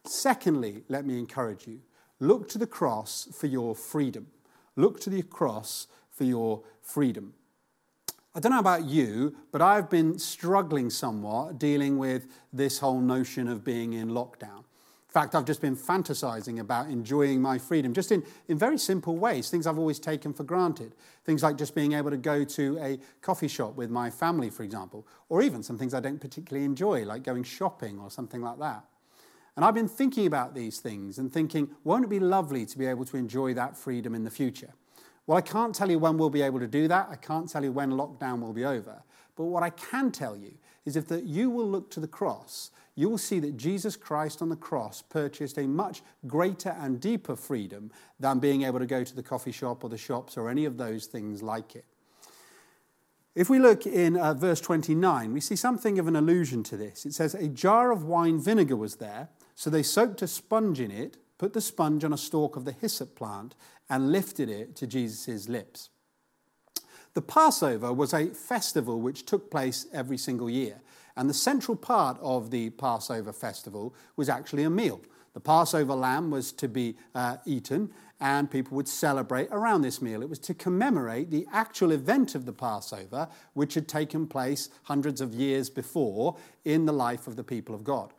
Secondly, 0.02 0.83
let 0.88 1.06
me 1.06 1.16
encourage 1.16 1.68
you 1.68 1.80
look 2.18 2.49
to 2.49 2.59
the 2.59 2.66
cross 2.66 3.28
for 3.33 3.47
your 3.47 3.76
freedom. 3.76 4.26
Look 4.75 4.99
to 5.02 5.11
the 5.11 5.23
cross 5.23 5.87
for 6.11 6.25
your 6.25 6.64
freedom. 6.83 7.35
I 8.35 8.40
don't 8.40 8.50
know 8.50 8.59
about 8.59 8.87
you, 8.87 9.37
but 9.52 9.62
I've 9.62 9.88
been 9.88 10.18
struggling 10.18 10.90
somewhat 10.90 11.61
dealing 11.61 11.99
with 11.99 12.26
this 12.52 12.80
whole 12.80 13.00
notion 13.00 13.47
of 13.47 13.62
being 13.62 13.92
in 13.92 14.09
lockdown. 14.09 14.64
Fact, 15.14 15.37
I've 15.37 15.44
just 15.44 15.61
been 15.61 15.76
fantasizing 15.76 16.59
about 16.59 16.88
enjoying 16.88 17.40
my 17.40 17.56
freedom, 17.56 17.94
just 17.94 18.11
in, 18.11 18.25
in 18.49 18.59
very 18.59 18.76
simple 18.76 19.16
ways, 19.16 19.49
things 19.49 19.64
I've 19.64 19.78
always 19.78 20.00
taken 20.00 20.35
for 20.35 20.42
granted. 20.42 20.97
Things 21.23 21.40
like 21.40 21.56
just 21.56 21.73
being 21.73 21.92
able 21.92 22.11
to 22.11 22.16
go 22.16 22.42
to 22.42 22.78
a 22.80 22.99
coffee 23.21 23.47
shop 23.47 23.76
with 23.76 23.90
my 23.90 24.11
family, 24.11 24.50
for 24.50 24.64
example, 24.64 25.06
or 25.28 25.40
even 25.40 25.62
some 25.62 25.78
things 25.78 25.94
I 25.94 26.00
don't 26.00 26.21
particularly 26.21 26.64
enjoy, 26.64 27.04
like 27.04 27.23
going 27.23 27.44
shopping 27.44 28.00
or 28.00 28.11
something 28.11 28.42
like 28.42 28.59
that. 28.59 28.87
And 29.54 29.64
I've 29.64 29.75
been 29.76 29.87
thinking 29.87 30.26
about 30.26 30.52
these 30.52 30.80
things 30.80 31.18
and 31.18 31.33
thinking, 31.33 31.68
won't 31.85 32.02
it 32.02 32.11
be 32.11 32.18
lovely 32.18 32.66
to 32.66 32.76
be 32.76 32.87
able 32.87 33.04
to 33.04 33.16
enjoy 33.16 33.54
that 33.54 33.76
freedom 33.76 34.16
in 34.16 34.25
the 34.25 34.33
future? 34.33 34.75
Well, 35.28 35.38
I 35.38 35.42
can't 35.42 35.76
tell 35.76 35.92
you 35.92 36.00
when 36.00 36.18
we'll 36.18 36.28
be 36.28 36.42
able 36.42 36.59
to 36.59 36.66
do 36.66 36.88
that. 36.88 37.06
I 37.09 37.14
can't 37.14 37.49
tell 37.49 37.62
you 37.62 37.71
when 37.71 37.92
lockdown 37.92 38.40
will 38.40 38.52
be 38.52 38.64
over. 38.64 39.04
But 39.37 39.44
what 39.44 39.62
I 39.62 39.71
can 39.71 40.11
tell 40.11 40.37
you 40.37 40.54
is 40.84 40.96
if 40.96 41.08
that 41.08 41.24
you 41.24 41.50
will 41.50 41.68
look 41.68 41.90
to 41.90 42.00
the 42.00 42.08
cross, 42.08 42.70
you 42.94 43.08
will 43.08 43.18
see 43.18 43.40
that 43.40 43.56
Jesus 43.56 43.96
Christ 43.96 44.40
on 44.40 44.48
the 44.48 44.56
cross 44.56 45.02
purchased 45.02 45.58
a 45.58 45.66
much 45.66 46.02
greater 46.26 46.76
and 46.78 47.00
deeper 47.00 47.36
freedom 47.36 47.90
than 48.20 48.38
being 48.38 48.62
able 48.62 48.78
to 48.78 48.86
go 48.86 49.02
to 49.02 49.16
the 49.16 49.22
coffee 49.22 49.52
shop 49.52 49.82
or 49.82 49.90
the 49.90 49.98
shops 49.98 50.36
or 50.36 50.48
any 50.48 50.64
of 50.64 50.76
those 50.76 51.06
things 51.06 51.42
like 51.42 51.74
it. 51.74 51.84
If 53.34 53.50
we 53.50 53.58
look 53.58 53.84
in 53.84 54.16
uh, 54.16 54.34
verse 54.34 54.60
29, 54.60 55.32
we 55.32 55.40
see 55.40 55.56
something 55.56 55.98
of 55.98 56.06
an 56.06 56.14
allusion 56.14 56.62
to 56.64 56.76
this. 56.76 57.04
It 57.04 57.14
says, 57.14 57.34
A 57.34 57.48
jar 57.48 57.90
of 57.90 58.04
wine 58.04 58.38
vinegar 58.38 58.76
was 58.76 58.96
there, 58.96 59.28
so 59.56 59.70
they 59.70 59.82
soaked 59.82 60.22
a 60.22 60.28
sponge 60.28 60.78
in 60.78 60.92
it, 60.92 61.16
put 61.36 61.52
the 61.52 61.60
sponge 61.60 62.04
on 62.04 62.12
a 62.12 62.18
stalk 62.18 62.54
of 62.54 62.64
the 62.64 62.72
hyssop 62.72 63.16
plant, 63.16 63.56
and 63.90 64.12
lifted 64.12 64.48
it 64.48 64.76
to 64.76 64.86
Jesus' 64.86 65.48
lips. 65.48 65.90
The 67.14 67.23
Passover 67.23 67.92
was 67.92 68.12
a 68.12 68.26
festival 68.26 69.00
which 69.00 69.25
took 69.25 69.50
place 69.50 69.87
every 69.92 70.18
single 70.18 70.50
year. 70.50 70.80
And 71.16 71.30
the 71.30 71.35
central 71.35 71.76
part 71.76 72.18
of 72.21 72.50
the 72.50 72.71
Passover 72.71 73.33
festival 73.33 73.94
was 74.16 74.28
actually 74.28 74.64
a 74.64 74.71
meal. 74.71 75.00
The 75.33 75.40
Passover 75.40 75.94
lamb 75.94 76.30
was 76.30 76.50
to 76.52 76.68
be 76.68 76.97
uh, 77.14 77.37
eaten, 77.44 77.90
and 78.21 78.50
people 78.50 78.76
would 78.76 78.88
celebrate 78.88 79.49
around 79.52 79.83
this 79.83 80.02
meal. 80.02 80.23
It 80.23 80.28
was 80.28 80.40
to 80.40 80.54
commemorate 80.54 81.30
the 81.30 81.47
actual 81.52 81.92
event 81.92 82.35
of 82.35 82.47
the 82.47 82.52
Passover, 82.52 83.28
which 83.52 83.75
had 83.75 83.87
taken 83.87 84.26
place 84.26 84.71
hundreds 84.85 85.21
of 85.21 85.35
years 85.35 85.71
before 85.71 86.37
in 86.64 86.85
the 86.85 86.92
life 86.92 87.28
of 87.28 87.37
the 87.37 87.44
people 87.44 87.75
of 87.76 87.85
God. 87.85 88.12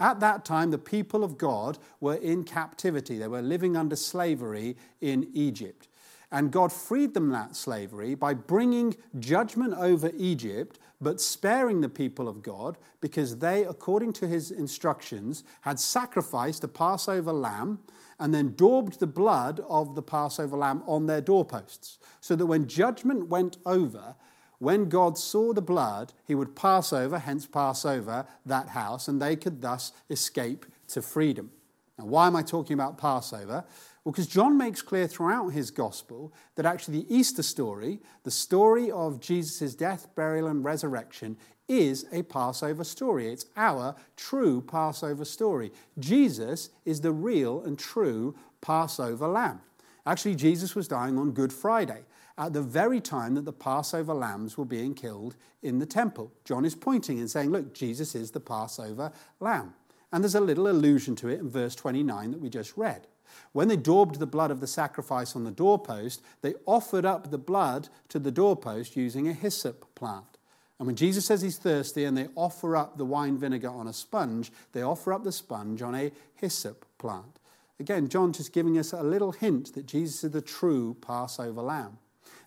At 0.00 0.20
that 0.20 0.44
time, 0.44 0.70
the 0.70 0.78
people 0.78 1.24
of 1.24 1.36
God 1.36 1.78
were 2.00 2.14
in 2.14 2.44
captivity. 2.44 3.18
They 3.18 3.28
were 3.28 3.42
living 3.42 3.76
under 3.76 3.96
slavery 3.96 4.76
in 5.00 5.28
Egypt. 5.34 5.88
And 6.30 6.52
God 6.52 6.72
freed 6.72 7.14
them 7.14 7.30
that 7.30 7.56
slavery 7.56 8.14
by 8.14 8.34
bringing 8.34 8.96
judgment 9.18 9.74
over 9.74 10.10
Egypt, 10.16 10.78
but 11.00 11.20
sparing 11.20 11.80
the 11.80 11.88
people 11.88 12.28
of 12.28 12.42
God 12.42 12.76
because 13.00 13.38
they, 13.38 13.64
according 13.64 14.12
to 14.14 14.26
his 14.26 14.50
instructions, 14.50 15.42
had 15.62 15.80
sacrificed 15.80 16.64
a 16.64 16.68
Passover 16.68 17.32
lamb 17.32 17.78
and 18.18 18.34
then 18.34 18.54
daubed 18.56 18.98
the 18.98 19.06
blood 19.06 19.60
of 19.68 19.94
the 19.94 20.02
Passover 20.02 20.56
lamb 20.56 20.82
on 20.86 21.06
their 21.06 21.20
doorposts. 21.20 21.98
So 22.20 22.36
that 22.36 22.46
when 22.46 22.66
judgment 22.66 23.28
went 23.28 23.56
over, 23.64 24.14
when 24.58 24.88
God 24.88 25.16
saw 25.16 25.52
the 25.52 25.62
blood, 25.62 26.12
he 26.26 26.34
would 26.34 26.56
pass 26.56 26.92
over, 26.92 27.18
hence 27.18 27.46
pass 27.46 27.84
over 27.84 28.26
that 28.44 28.70
house, 28.70 29.08
and 29.08 29.22
they 29.22 29.36
could 29.36 29.62
thus 29.62 29.92
escape 30.10 30.66
to 30.88 31.00
freedom. 31.00 31.52
Now, 31.98 32.06
why 32.06 32.26
am 32.26 32.36
I 32.36 32.42
talking 32.42 32.74
about 32.74 32.96
Passover? 32.96 33.64
Well, 34.04 34.12
because 34.12 34.26
John 34.26 34.56
makes 34.56 34.80
clear 34.80 35.06
throughout 35.06 35.48
his 35.48 35.70
gospel 35.70 36.32
that 36.54 36.64
actually 36.64 37.02
the 37.02 37.14
Easter 37.14 37.42
story, 37.42 38.00
the 38.22 38.30
story 38.30 38.90
of 38.90 39.20
Jesus' 39.20 39.74
death, 39.74 40.06
burial, 40.14 40.46
and 40.46 40.64
resurrection, 40.64 41.36
is 41.68 42.06
a 42.12 42.22
Passover 42.22 42.84
story. 42.84 43.28
It's 43.28 43.46
our 43.56 43.94
true 44.16 44.62
Passover 44.62 45.24
story. 45.24 45.72
Jesus 45.98 46.70
is 46.84 47.00
the 47.00 47.12
real 47.12 47.62
and 47.62 47.78
true 47.78 48.34
Passover 48.60 49.28
lamb. 49.28 49.60
Actually, 50.06 50.36
Jesus 50.36 50.74
was 50.74 50.88
dying 50.88 51.18
on 51.18 51.32
Good 51.32 51.52
Friday 51.52 52.02
at 52.38 52.52
the 52.54 52.62
very 52.62 53.00
time 53.00 53.34
that 53.34 53.44
the 53.44 53.52
Passover 53.52 54.14
lambs 54.14 54.56
were 54.56 54.64
being 54.64 54.94
killed 54.94 55.36
in 55.62 55.78
the 55.78 55.86
temple. 55.86 56.32
John 56.44 56.64
is 56.64 56.74
pointing 56.74 57.18
and 57.18 57.30
saying, 57.30 57.50
Look, 57.50 57.74
Jesus 57.74 58.14
is 58.14 58.30
the 58.30 58.40
Passover 58.40 59.12
lamb. 59.40 59.74
And 60.12 60.24
there's 60.24 60.34
a 60.34 60.40
little 60.40 60.68
allusion 60.68 61.16
to 61.16 61.28
it 61.28 61.40
in 61.40 61.50
verse 61.50 61.74
29 61.74 62.30
that 62.30 62.40
we 62.40 62.48
just 62.48 62.76
read. 62.76 63.06
When 63.52 63.68
they 63.68 63.76
daubed 63.76 64.18
the 64.18 64.26
blood 64.26 64.50
of 64.50 64.60
the 64.60 64.66
sacrifice 64.66 65.36
on 65.36 65.44
the 65.44 65.50
doorpost, 65.50 66.22
they 66.40 66.54
offered 66.66 67.04
up 67.04 67.30
the 67.30 67.38
blood 67.38 67.88
to 68.08 68.18
the 68.18 68.30
doorpost 68.30 68.96
using 68.96 69.28
a 69.28 69.32
hyssop 69.32 69.94
plant. 69.94 70.38
And 70.78 70.86
when 70.86 70.96
Jesus 70.96 71.26
says 71.26 71.42
he's 71.42 71.58
thirsty 71.58 72.04
and 72.04 72.16
they 72.16 72.28
offer 72.36 72.76
up 72.76 72.96
the 72.96 73.04
wine 73.04 73.36
vinegar 73.36 73.68
on 73.68 73.88
a 73.88 73.92
sponge, 73.92 74.52
they 74.72 74.82
offer 74.82 75.12
up 75.12 75.24
the 75.24 75.32
sponge 75.32 75.82
on 75.82 75.94
a 75.94 76.12
hyssop 76.34 76.86
plant. 76.98 77.38
Again, 77.80 78.08
John 78.08 78.32
just 78.32 78.52
giving 78.52 78.78
us 78.78 78.92
a 78.92 79.02
little 79.02 79.32
hint 79.32 79.74
that 79.74 79.86
Jesus 79.86 80.24
is 80.24 80.30
the 80.30 80.40
true 80.40 80.96
Passover 81.00 81.62
lamb. 81.62 81.98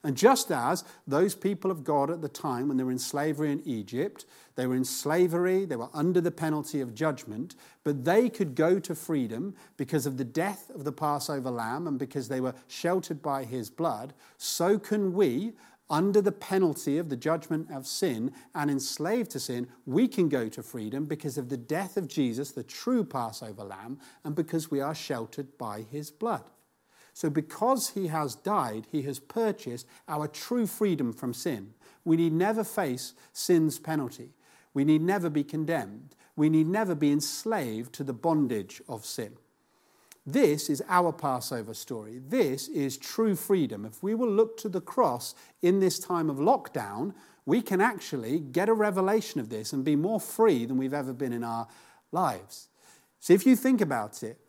And 0.03 0.17
just 0.17 0.51
as 0.51 0.83
those 1.05 1.35
people 1.35 1.69
of 1.69 1.83
God 1.83 2.09
at 2.09 2.21
the 2.21 2.29
time, 2.29 2.67
when 2.67 2.77
they 2.77 2.83
were 2.83 2.91
in 2.91 2.97
slavery 2.97 3.51
in 3.51 3.61
Egypt, 3.65 4.25
they 4.55 4.65
were 4.65 4.75
in 4.75 4.83
slavery, 4.83 5.63
they 5.65 5.75
were 5.75 5.89
under 5.93 6.19
the 6.19 6.31
penalty 6.31 6.81
of 6.81 6.95
judgment, 6.95 7.55
but 7.83 8.03
they 8.03 8.27
could 8.27 8.55
go 8.55 8.79
to 8.79 8.95
freedom 8.95 9.53
because 9.77 10.07
of 10.07 10.17
the 10.17 10.23
death 10.23 10.71
of 10.73 10.85
the 10.85 10.91
Passover 10.91 11.51
lamb 11.51 11.87
and 11.87 11.99
because 11.99 12.27
they 12.27 12.41
were 12.41 12.55
sheltered 12.67 13.21
by 13.21 13.43
his 13.43 13.69
blood, 13.69 14.13
so 14.37 14.79
can 14.79 15.13
we, 15.13 15.53
under 15.87 16.21
the 16.21 16.31
penalty 16.31 16.97
of 16.97 17.09
the 17.09 17.17
judgment 17.17 17.69
of 17.69 17.85
sin 17.85 18.31
and 18.55 18.71
enslaved 18.71 19.29
to 19.31 19.39
sin, 19.39 19.67
we 19.85 20.07
can 20.07 20.29
go 20.29 20.49
to 20.49 20.63
freedom 20.63 21.05
because 21.05 21.37
of 21.37 21.49
the 21.49 21.57
death 21.57 21.95
of 21.95 22.07
Jesus, 22.07 22.51
the 22.51 22.63
true 22.63 23.03
Passover 23.03 23.63
lamb, 23.63 23.99
and 24.23 24.33
because 24.33 24.71
we 24.71 24.81
are 24.81 24.95
sheltered 24.95 25.57
by 25.59 25.81
his 25.81 26.09
blood. 26.09 26.49
So, 27.13 27.29
because 27.29 27.89
he 27.89 28.07
has 28.07 28.35
died, 28.35 28.87
he 28.91 29.01
has 29.03 29.19
purchased 29.19 29.87
our 30.07 30.27
true 30.27 30.65
freedom 30.65 31.11
from 31.13 31.33
sin. 31.33 31.73
We 32.05 32.15
need 32.15 32.33
never 32.33 32.63
face 32.63 33.13
sin's 33.33 33.79
penalty. 33.79 34.29
We 34.73 34.85
need 34.85 35.01
never 35.01 35.29
be 35.29 35.43
condemned. 35.43 36.15
We 36.35 36.49
need 36.49 36.67
never 36.67 36.95
be 36.95 37.11
enslaved 37.11 37.93
to 37.93 38.03
the 38.03 38.13
bondage 38.13 38.81
of 38.87 39.05
sin. 39.05 39.33
This 40.25 40.69
is 40.69 40.83
our 40.87 41.11
Passover 41.11 41.73
story. 41.73 42.21
This 42.29 42.67
is 42.67 42.97
true 42.97 43.35
freedom. 43.35 43.85
If 43.85 44.03
we 44.03 44.13
will 44.13 44.29
look 44.29 44.55
to 44.57 44.69
the 44.69 44.81
cross 44.81 45.33
in 45.61 45.79
this 45.79 45.99
time 45.99 46.29
of 46.29 46.37
lockdown, 46.37 47.13
we 47.45 47.61
can 47.61 47.81
actually 47.81 48.39
get 48.39 48.69
a 48.69 48.73
revelation 48.73 49.41
of 49.41 49.49
this 49.49 49.73
and 49.73 49.83
be 49.83 49.95
more 49.95 50.19
free 50.19 50.65
than 50.65 50.77
we've 50.77 50.93
ever 50.93 51.11
been 51.11 51.33
in 51.33 51.43
our 51.43 51.67
lives. 52.11 52.67
So, 53.19 53.33
if 53.33 53.45
you 53.45 53.55
think 53.55 53.81
about 53.81 54.23
it, 54.23 54.39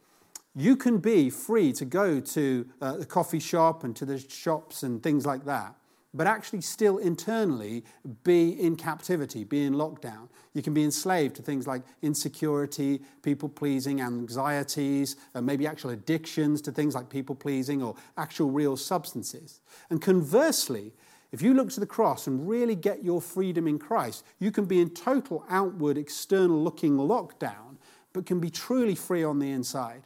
you 0.55 0.77
can 0.77 0.99
be 0.99 1.31
free 1.31 1.73
to 1.73 1.85
go 1.85 2.21
to 2.21 2.67
uh, 2.81 2.97
the 2.97 3.07
coffee 3.07 3.41
shop 3.41 3.85
and 3.85 3.97
to 3.97 4.05
the 4.05 4.19
shops 4.19 4.83
and 4.83 5.03
things 5.03 5.25
like 5.25 5.45
that, 5.47 5.75
but 6.13 6.27
actually 6.27 6.61
still 6.61 6.99
internally 6.99 7.85
be 8.23 8.51
in 8.51 8.77
captivity, 8.77 9.45
be 9.45 9.65
in 9.65 9.75
lockdown. 9.75 10.29
You 10.53 10.63
can 10.63 10.75
be 10.75 10.85
enslaved 10.85 11.37
to 11.37 11.43
things 11.43 11.67
like 11.67 11.83
insecurity, 12.03 13.01
people 13.23 13.49
pleasing, 13.49 14.03
anxieties, 14.03 15.17
and 15.33 15.47
maybe 15.47 15.67
actual 15.67 15.91
addictions 15.91 16.61
to 16.63 16.73
things 16.73 16.95
like 16.95 17.09
people 17.09 17.35
pleasing 17.35 17.83
or 17.83 17.95
actual 18.19 18.51
real 18.51 18.77
substances. 18.77 19.61
And 19.89 20.03
conversely, 20.03 20.93
if 21.33 21.41
you 21.41 21.55
look 21.55 21.71
to 21.71 21.81
the 21.81 21.87
cross 21.87 22.27
and 22.27 22.47
really 22.47 22.75
get 22.75 23.03
your 23.03 23.23
freedom 23.23 23.67
in 23.67 23.79
Christ, 23.79 24.23
you 24.39 24.51
can 24.51 24.67
be 24.67 24.83
in 24.83 24.91
total 24.91 25.47
outward, 25.49 25.97
external 25.97 26.63
looking 26.63 26.99
lockdown, 26.99 27.79
but 28.13 28.27
can 28.27 28.39
be 28.39 28.51
truly 28.51 28.95
free 28.95 29.25
on 29.25 29.39
the 29.39 29.51
inside. 29.51 30.03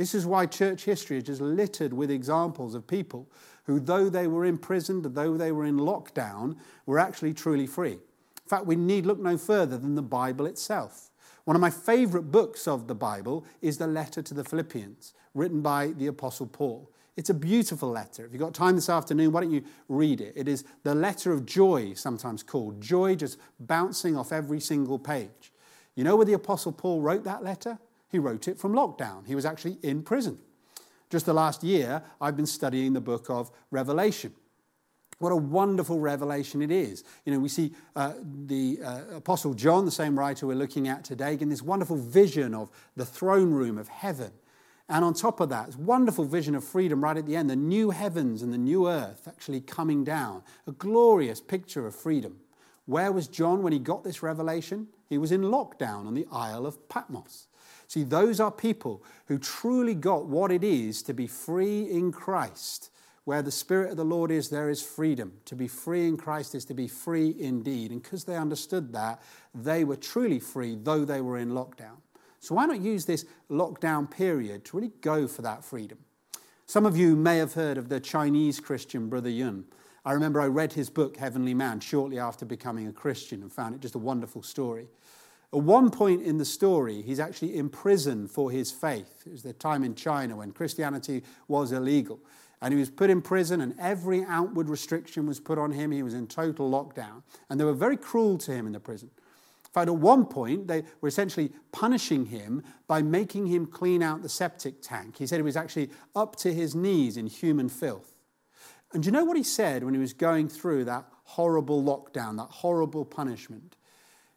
This 0.00 0.14
is 0.14 0.24
why 0.24 0.46
church 0.46 0.86
history 0.86 1.18
is 1.18 1.24
just 1.24 1.42
littered 1.42 1.92
with 1.92 2.10
examples 2.10 2.74
of 2.74 2.86
people 2.86 3.28
who, 3.64 3.78
though 3.78 4.08
they 4.08 4.26
were 4.26 4.46
imprisoned, 4.46 5.04
though 5.04 5.36
they 5.36 5.52
were 5.52 5.66
in 5.66 5.76
lockdown, 5.76 6.56
were 6.86 6.98
actually 6.98 7.34
truly 7.34 7.66
free. 7.66 7.92
In 7.92 8.48
fact, 8.48 8.64
we 8.64 8.76
need 8.76 9.04
look 9.04 9.20
no 9.20 9.36
further 9.36 9.76
than 9.76 9.96
the 9.96 10.02
Bible 10.02 10.46
itself. 10.46 11.10
One 11.44 11.54
of 11.54 11.60
my 11.60 11.68
favorite 11.68 12.32
books 12.32 12.66
of 12.66 12.86
the 12.86 12.94
Bible 12.94 13.44
is 13.60 13.76
the 13.76 13.86
letter 13.86 14.22
to 14.22 14.32
the 14.32 14.42
Philippians, 14.42 15.12
written 15.34 15.60
by 15.60 15.88
the 15.88 16.06
Apostle 16.06 16.46
Paul. 16.46 16.90
It's 17.18 17.28
a 17.28 17.34
beautiful 17.34 17.90
letter. 17.90 18.24
If 18.24 18.32
you've 18.32 18.40
got 18.40 18.54
time 18.54 18.76
this 18.76 18.88
afternoon, 18.88 19.32
why 19.32 19.42
don't 19.42 19.52
you 19.52 19.64
read 19.90 20.22
it? 20.22 20.32
It 20.34 20.48
is 20.48 20.64
the 20.82 20.94
letter 20.94 21.30
of 21.30 21.44
joy, 21.44 21.92
sometimes 21.92 22.42
called. 22.42 22.80
Joy 22.80 23.16
just 23.16 23.36
bouncing 23.58 24.16
off 24.16 24.32
every 24.32 24.60
single 24.60 24.98
page. 24.98 25.52
You 25.94 26.04
know 26.04 26.16
where 26.16 26.24
the 26.24 26.32
Apostle 26.32 26.72
Paul 26.72 27.02
wrote 27.02 27.24
that 27.24 27.44
letter? 27.44 27.78
He 28.10 28.18
wrote 28.18 28.48
it 28.48 28.58
from 28.58 28.72
lockdown. 28.72 29.26
He 29.26 29.34
was 29.34 29.44
actually 29.44 29.78
in 29.82 30.02
prison. 30.02 30.38
Just 31.10 31.26
the 31.26 31.32
last 31.32 31.64
year, 31.64 32.02
I've 32.20 32.36
been 32.36 32.46
studying 32.46 32.92
the 32.92 33.00
book 33.00 33.30
of 33.30 33.50
Revelation. 33.70 34.32
What 35.18 35.32
a 35.32 35.36
wonderful 35.36 36.00
revelation 36.00 36.62
it 36.62 36.70
is. 36.70 37.04
You 37.26 37.34
know, 37.34 37.40
we 37.40 37.50
see 37.50 37.74
uh, 37.94 38.14
the 38.46 38.78
uh, 38.82 39.16
Apostle 39.16 39.52
John, 39.52 39.84
the 39.84 39.90
same 39.90 40.18
writer 40.18 40.46
we're 40.46 40.54
looking 40.54 40.88
at 40.88 41.04
today, 41.04 41.32
getting 41.32 41.50
this 41.50 41.62
wonderful 41.62 41.96
vision 41.96 42.54
of 42.54 42.70
the 42.96 43.04
throne 43.04 43.50
room 43.50 43.76
of 43.76 43.88
heaven. 43.88 44.32
And 44.88 45.04
on 45.04 45.12
top 45.12 45.40
of 45.40 45.50
that, 45.50 45.66
this 45.66 45.76
wonderful 45.76 46.24
vision 46.24 46.54
of 46.54 46.64
freedom 46.64 47.04
right 47.04 47.16
at 47.16 47.26
the 47.26 47.36
end, 47.36 47.50
the 47.50 47.54
new 47.54 47.90
heavens 47.90 48.42
and 48.42 48.52
the 48.52 48.58
new 48.58 48.88
earth 48.88 49.28
actually 49.28 49.60
coming 49.60 50.04
down, 50.04 50.42
a 50.66 50.72
glorious 50.72 51.40
picture 51.40 51.86
of 51.86 51.94
freedom. 51.94 52.40
Where 52.86 53.12
was 53.12 53.28
John 53.28 53.62
when 53.62 53.74
he 53.74 53.78
got 53.78 54.02
this 54.02 54.22
revelation? 54.22 54.88
He 55.08 55.18
was 55.18 55.32
in 55.32 55.42
lockdown 55.42 56.06
on 56.06 56.14
the 56.14 56.26
Isle 56.32 56.66
of 56.66 56.88
Patmos. 56.88 57.46
See, 57.90 58.04
those 58.04 58.38
are 58.38 58.52
people 58.52 59.02
who 59.26 59.36
truly 59.36 59.96
got 59.96 60.26
what 60.26 60.52
it 60.52 60.62
is 60.62 61.02
to 61.02 61.12
be 61.12 61.26
free 61.26 61.90
in 61.90 62.12
Christ. 62.12 62.88
Where 63.24 63.42
the 63.42 63.50
Spirit 63.50 63.90
of 63.90 63.96
the 63.96 64.04
Lord 64.04 64.30
is, 64.30 64.48
there 64.48 64.70
is 64.70 64.80
freedom. 64.80 65.32
To 65.46 65.56
be 65.56 65.66
free 65.66 66.06
in 66.06 66.16
Christ 66.16 66.54
is 66.54 66.64
to 66.66 66.74
be 66.74 66.86
free 66.86 67.34
indeed. 67.36 67.90
And 67.90 68.00
because 68.00 68.22
they 68.22 68.36
understood 68.36 68.92
that, 68.92 69.20
they 69.52 69.82
were 69.82 69.96
truly 69.96 70.38
free, 70.38 70.78
though 70.80 71.04
they 71.04 71.20
were 71.20 71.36
in 71.36 71.50
lockdown. 71.50 71.96
So, 72.38 72.54
why 72.54 72.66
not 72.66 72.80
use 72.80 73.06
this 73.06 73.24
lockdown 73.50 74.08
period 74.08 74.64
to 74.66 74.76
really 74.76 74.92
go 75.00 75.26
for 75.26 75.42
that 75.42 75.64
freedom? 75.64 75.98
Some 76.66 76.86
of 76.86 76.96
you 76.96 77.16
may 77.16 77.38
have 77.38 77.54
heard 77.54 77.76
of 77.76 77.88
the 77.88 77.98
Chinese 77.98 78.60
Christian 78.60 79.08
Brother 79.08 79.30
Yun. 79.30 79.64
I 80.04 80.12
remember 80.12 80.40
I 80.40 80.46
read 80.46 80.74
his 80.74 80.90
book, 80.90 81.16
Heavenly 81.16 81.54
Man, 81.54 81.80
shortly 81.80 82.20
after 82.20 82.46
becoming 82.46 82.86
a 82.86 82.92
Christian 82.92 83.42
and 83.42 83.52
found 83.52 83.74
it 83.74 83.80
just 83.80 83.96
a 83.96 83.98
wonderful 83.98 84.44
story. 84.44 84.86
At 85.52 85.62
one 85.62 85.90
point 85.90 86.22
in 86.22 86.38
the 86.38 86.44
story, 86.44 87.02
he's 87.02 87.18
actually 87.18 87.56
imprisoned 87.56 88.30
for 88.30 88.50
his 88.50 88.70
faith. 88.70 89.24
It 89.26 89.32
was 89.32 89.42
the 89.42 89.52
time 89.52 89.82
in 89.82 89.96
China 89.96 90.36
when 90.36 90.52
Christianity 90.52 91.24
was 91.48 91.72
illegal. 91.72 92.20
And 92.62 92.72
he 92.72 92.78
was 92.78 92.90
put 92.90 93.10
in 93.10 93.22
prison, 93.22 93.60
and 93.60 93.74
every 93.80 94.22
outward 94.24 94.68
restriction 94.68 95.26
was 95.26 95.40
put 95.40 95.58
on 95.58 95.72
him. 95.72 95.90
He 95.90 96.02
was 96.02 96.14
in 96.14 96.26
total 96.26 96.70
lockdown. 96.70 97.22
And 97.48 97.58
they 97.58 97.64
were 97.64 97.72
very 97.72 97.96
cruel 97.96 98.38
to 98.38 98.52
him 98.52 98.66
in 98.66 98.72
the 98.72 98.80
prison. 98.80 99.10
In 99.64 99.72
fact, 99.72 99.88
at 99.88 99.96
one 99.96 100.26
point, 100.26 100.68
they 100.68 100.84
were 101.00 101.08
essentially 101.08 101.52
punishing 101.72 102.26
him 102.26 102.62
by 102.86 103.02
making 103.02 103.46
him 103.46 103.66
clean 103.66 104.02
out 104.02 104.22
the 104.22 104.28
septic 104.28 104.82
tank. 104.82 105.16
He 105.16 105.26
said 105.26 105.36
he 105.36 105.42
was 105.42 105.56
actually 105.56 105.90
up 106.14 106.36
to 106.36 106.52
his 106.52 106.74
knees 106.74 107.16
in 107.16 107.26
human 107.26 107.68
filth. 107.68 108.14
And 108.92 109.02
do 109.02 109.06
you 109.06 109.12
know 109.12 109.24
what 109.24 109.36
he 109.36 109.44
said 109.44 109.84
when 109.84 109.94
he 109.94 110.00
was 110.00 110.12
going 110.12 110.48
through 110.48 110.84
that 110.84 111.06
horrible 111.22 111.82
lockdown, 111.82 112.36
that 112.36 112.50
horrible 112.50 113.04
punishment? 113.04 113.76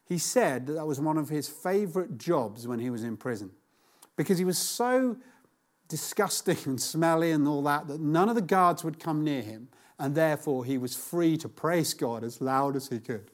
He 0.04 0.18
said 0.18 0.66
that 0.66 0.74
that 0.74 0.86
was 0.86 1.00
one 1.00 1.16
of 1.16 1.28
his 1.28 1.48
favorite 1.48 2.18
jobs 2.18 2.68
when 2.68 2.78
he 2.78 2.90
was 2.90 3.02
in 3.02 3.16
prison 3.16 3.50
because 4.16 4.38
he 4.38 4.44
was 4.44 4.58
so 4.58 5.16
disgusting 5.88 6.58
and 6.66 6.80
smelly 6.80 7.30
and 7.30 7.46
all 7.46 7.62
that 7.62 7.88
that 7.88 8.00
none 8.00 8.28
of 8.28 8.34
the 8.34 8.42
guards 8.42 8.84
would 8.84 9.00
come 9.00 9.24
near 9.24 9.42
him, 9.42 9.68
and 9.98 10.14
therefore 10.14 10.64
he 10.64 10.78
was 10.78 10.96
free 10.96 11.36
to 11.38 11.48
praise 11.48 11.94
God 11.94 12.24
as 12.24 12.40
loud 12.40 12.76
as 12.76 12.88
he 12.88 12.98
could. 12.98 13.30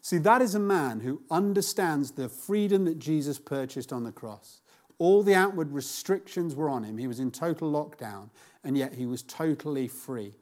See, 0.00 0.18
that 0.18 0.42
is 0.42 0.54
a 0.54 0.60
man 0.60 1.00
who 1.00 1.22
understands 1.30 2.12
the 2.12 2.28
freedom 2.28 2.84
that 2.84 2.98
Jesus 2.98 3.38
purchased 3.38 3.92
on 3.92 4.04
the 4.04 4.12
cross. 4.12 4.60
All 4.98 5.22
the 5.22 5.34
outward 5.34 5.72
restrictions 5.72 6.54
were 6.54 6.68
on 6.68 6.84
him. 6.84 6.98
He 6.98 7.06
was 7.06 7.20
in 7.20 7.30
total 7.30 7.70
lockdown, 7.70 8.30
and 8.64 8.76
yet 8.76 8.94
he 8.94 9.06
was 9.06 9.22
totally 9.22 9.88
free. 9.88 10.34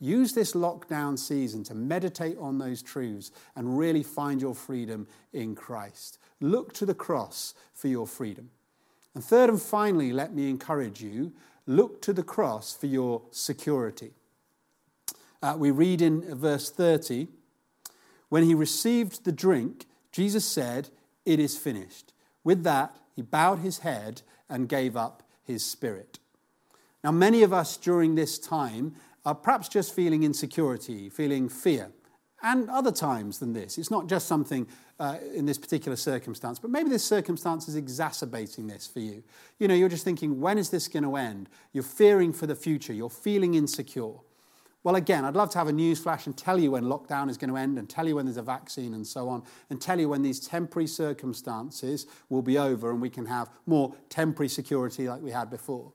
Use 0.00 0.32
this 0.32 0.52
lockdown 0.52 1.18
season 1.18 1.62
to 1.64 1.74
meditate 1.74 2.36
on 2.38 2.58
those 2.58 2.82
truths 2.82 3.30
and 3.56 3.78
really 3.78 4.02
find 4.02 4.40
your 4.40 4.54
freedom 4.54 5.06
in 5.32 5.54
Christ. 5.54 6.18
Look 6.40 6.72
to 6.74 6.86
the 6.86 6.94
cross 6.94 7.54
for 7.72 7.88
your 7.88 8.06
freedom. 8.06 8.50
And 9.14 9.24
third 9.24 9.50
and 9.50 9.62
finally, 9.62 10.12
let 10.12 10.34
me 10.34 10.50
encourage 10.50 11.00
you 11.00 11.32
look 11.66 12.02
to 12.02 12.12
the 12.12 12.22
cross 12.22 12.76
for 12.76 12.86
your 12.86 13.22
security. 13.30 14.12
Uh, 15.42 15.54
we 15.56 15.70
read 15.70 16.02
in 16.02 16.22
verse 16.34 16.70
30 16.70 17.28
when 18.28 18.42
he 18.42 18.54
received 18.54 19.24
the 19.24 19.32
drink, 19.32 19.86
Jesus 20.10 20.44
said, 20.44 20.88
It 21.24 21.38
is 21.38 21.56
finished. 21.56 22.12
With 22.42 22.64
that, 22.64 22.96
he 23.14 23.22
bowed 23.22 23.60
his 23.60 23.78
head 23.78 24.22
and 24.48 24.68
gave 24.68 24.96
up 24.96 25.22
his 25.44 25.64
spirit. 25.64 26.18
Now, 27.04 27.12
many 27.12 27.42
of 27.42 27.52
us 27.52 27.76
during 27.76 28.14
this 28.14 28.38
time 28.38 28.96
are 29.24 29.34
perhaps 29.34 29.68
just 29.68 29.94
feeling 29.94 30.22
insecurity, 30.22 31.08
feeling 31.08 31.48
fear, 31.48 31.90
and 32.42 32.68
other 32.68 32.92
times 32.92 33.38
than 33.38 33.54
this. 33.54 33.78
It's 33.78 33.90
not 33.90 34.06
just 34.06 34.26
something 34.26 34.66
uh, 35.00 35.16
in 35.34 35.46
this 35.46 35.56
particular 35.56 35.96
circumstance, 35.96 36.58
but 36.58 36.70
maybe 36.70 36.90
this 36.90 37.04
circumstance 37.04 37.68
is 37.68 37.74
exacerbating 37.74 38.66
this 38.66 38.86
for 38.86 39.00
you. 39.00 39.24
You 39.58 39.66
know, 39.66 39.74
you're 39.74 39.88
just 39.88 40.04
thinking, 40.04 40.40
when 40.40 40.58
is 40.58 40.68
this 40.68 40.86
going 40.86 41.04
to 41.04 41.16
end? 41.16 41.48
You're 41.72 41.82
fearing 41.82 42.32
for 42.32 42.46
the 42.46 42.54
future, 42.54 42.92
you're 42.92 43.08
feeling 43.08 43.54
insecure. 43.54 44.12
Well, 44.82 44.96
again, 44.96 45.24
I'd 45.24 45.34
love 45.34 45.48
to 45.50 45.58
have 45.58 45.68
a 45.68 45.72
news 45.72 45.98
flash 46.00 46.26
and 46.26 46.36
tell 46.36 46.60
you 46.60 46.72
when 46.72 46.84
lockdown 46.84 47.30
is 47.30 47.38
going 47.38 47.48
to 47.48 47.56
end 47.56 47.78
and 47.78 47.88
tell 47.88 48.06
you 48.06 48.16
when 48.16 48.26
there's 48.26 48.36
a 48.36 48.42
vaccine 48.42 48.92
and 48.92 49.06
so 49.06 49.30
on, 49.30 49.42
and 49.70 49.80
tell 49.80 49.98
you 49.98 50.10
when 50.10 50.20
these 50.20 50.40
temporary 50.46 50.86
circumstances 50.86 52.06
will 52.28 52.42
be 52.42 52.58
over 52.58 52.90
and 52.90 53.00
we 53.00 53.08
can 53.08 53.24
have 53.24 53.48
more 53.64 53.94
temporary 54.10 54.50
security 54.50 55.08
like 55.08 55.22
we 55.22 55.30
had 55.30 55.48
before. 55.48 55.90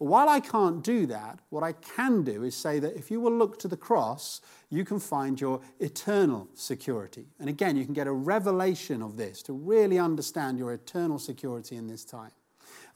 While 0.00 0.30
I 0.30 0.40
can't 0.40 0.82
do 0.82 1.04
that, 1.06 1.40
what 1.50 1.62
I 1.62 1.72
can 1.72 2.22
do 2.22 2.42
is 2.42 2.56
say 2.56 2.78
that 2.78 2.96
if 2.96 3.10
you 3.10 3.20
will 3.20 3.36
look 3.36 3.58
to 3.58 3.68
the 3.68 3.76
cross, 3.76 4.40
you 4.70 4.82
can 4.82 4.98
find 4.98 5.38
your 5.38 5.60
eternal 5.78 6.48
security. 6.54 7.26
And 7.38 7.50
again, 7.50 7.76
you 7.76 7.84
can 7.84 7.92
get 7.92 8.06
a 8.06 8.12
revelation 8.12 9.02
of 9.02 9.18
this 9.18 9.42
to 9.42 9.52
really 9.52 9.98
understand 9.98 10.58
your 10.58 10.72
eternal 10.72 11.18
security 11.18 11.76
in 11.76 11.86
this 11.86 12.02
time. 12.02 12.30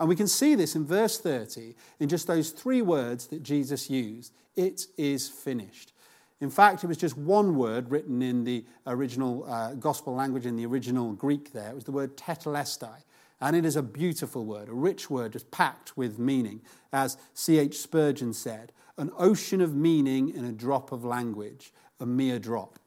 And 0.00 0.08
we 0.08 0.16
can 0.16 0.26
see 0.26 0.54
this 0.54 0.76
in 0.76 0.86
verse 0.86 1.20
30 1.20 1.74
in 2.00 2.08
just 2.08 2.26
those 2.26 2.52
three 2.52 2.80
words 2.80 3.26
that 3.26 3.42
Jesus 3.42 3.90
used 3.90 4.32
it 4.56 4.86
is 4.96 5.28
finished. 5.28 5.92
In 6.40 6.48
fact, 6.48 6.84
it 6.84 6.86
was 6.86 6.96
just 6.96 7.18
one 7.18 7.56
word 7.56 7.90
written 7.90 8.22
in 8.22 8.44
the 8.44 8.64
original 8.86 9.44
uh, 9.46 9.74
gospel 9.74 10.14
language, 10.14 10.46
in 10.46 10.56
the 10.56 10.64
original 10.64 11.12
Greek 11.12 11.52
there. 11.52 11.68
It 11.68 11.74
was 11.74 11.84
the 11.84 11.92
word 11.92 12.16
tetelestai. 12.16 13.04
And 13.44 13.54
it 13.54 13.66
is 13.66 13.76
a 13.76 13.82
beautiful 13.82 14.46
word, 14.46 14.70
a 14.70 14.72
rich 14.72 15.10
word, 15.10 15.34
just 15.34 15.50
packed 15.50 15.98
with 15.98 16.18
meaning. 16.18 16.62
As 16.94 17.18
C.H. 17.34 17.76
Spurgeon 17.76 18.32
said, 18.32 18.72
an 18.96 19.10
ocean 19.18 19.60
of 19.60 19.74
meaning 19.74 20.30
in 20.30 20.46
a 20.46 20.50
drop 20.50 20.92
of 20.92 21.04
language, 21.04 21.70
a 22.00 22.06
mere 22.06 22.38
drop. 22.38 22.78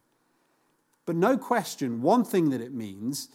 But 1.06 1.16
no 1.16 1.38
question, 1.38 2.02
one 2.02 2.24
thing 2.24 2.50
that 2.50 2.60
it 2.60 2.74
means 2.74 3.30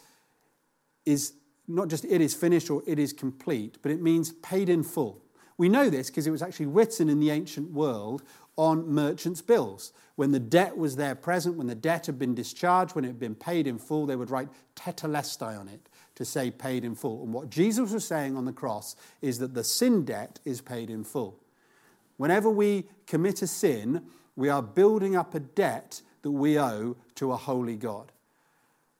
is 1.06 1.34
not 1.68 1.86
just 1.86 2.04
it 2.06 2.20
is 2.20 2.34
finished 2.34 2.70
or 2.70 2.82
it 2.88 2.98
is 2.98 3.12
complete, 3.12 3.78
but 3.82 3.92
it 3.92 4.02
means 4.02 4.32
paid 4.32 4.68
in 4.68 4.82
full. 4.82 5.22
We 5.56 5.68
know 5.68 5.90
this 5.90 6.10
because 6.10 6.26
it 6.26 6.32
was 6.32 6.42
actually 6.42 6.66
written 6.66 7.08
in 7.08 7.20
the 7.20 7.30
ancient 7.30 7.70
world 7.70 8.24
on 8.56 8.88
merchants' 8.88 9.42
bills. 9.42 9.92
When 10.16 10.32
the 10.32 10.40
debt 10.40 10.76
was 10.76 10.96
there 10.96 11.14
present, 11.14 11.56
when 11.56 11.68
the 11.68 11.76
debt 11.76 12.06
had 12.06 12.18
been 12.18 12.34
discharged, 12.34 12.96
when 12.96 13.04
it 13.04 13.08
had 13.08 13.20
been 13.20 13.36
paid 13.36 13.68
in 13.68 13.78
full, 13.78 14.06
they 14.06 14.16
would 14.16 14.30
write 14.30 14.48
tetelestai 14.74 15.56
on 15.56 15.68
it 15.68 15.88
to 16.14 16.24
say 16.24 16.50
paid 16.50 16.84
in 16.84 16.94
full. 16.94 17.22
And 17.22 17.32
what 17.32 17.50
Jesus 17.50 17.92
was 17.92 18.06
saying 18.06 18.36
on 18.36 18.44
the 18.44 18.52
cross 18.52 18.96
is 19.20 19.38
that 19.38 19.54
the 19.54 19.64
sin 19.64 20.04
debt 20.04 20.40
is 20.44 20.60
paid 20.60 20.90
in 20.90 21.04
full. 21.04 21.38
Whenever 22.16 22.50
we 22.50 22.84
commit 23.06 23.42
a 23.42 23.46
sin, 23.46 24.02
we 24.36 24.48
are 24.48 24.62
building 24.62 25.16
up 25.16 25.34
a 25.34 25.40
debt 25.40 26.02
that 26.22 26.30
we 26.30 26.58
owe 26.58 26.96
to 27.16 27.32
a 27.32 27.36
holy 27.36 27.76
God. 27.76 28.12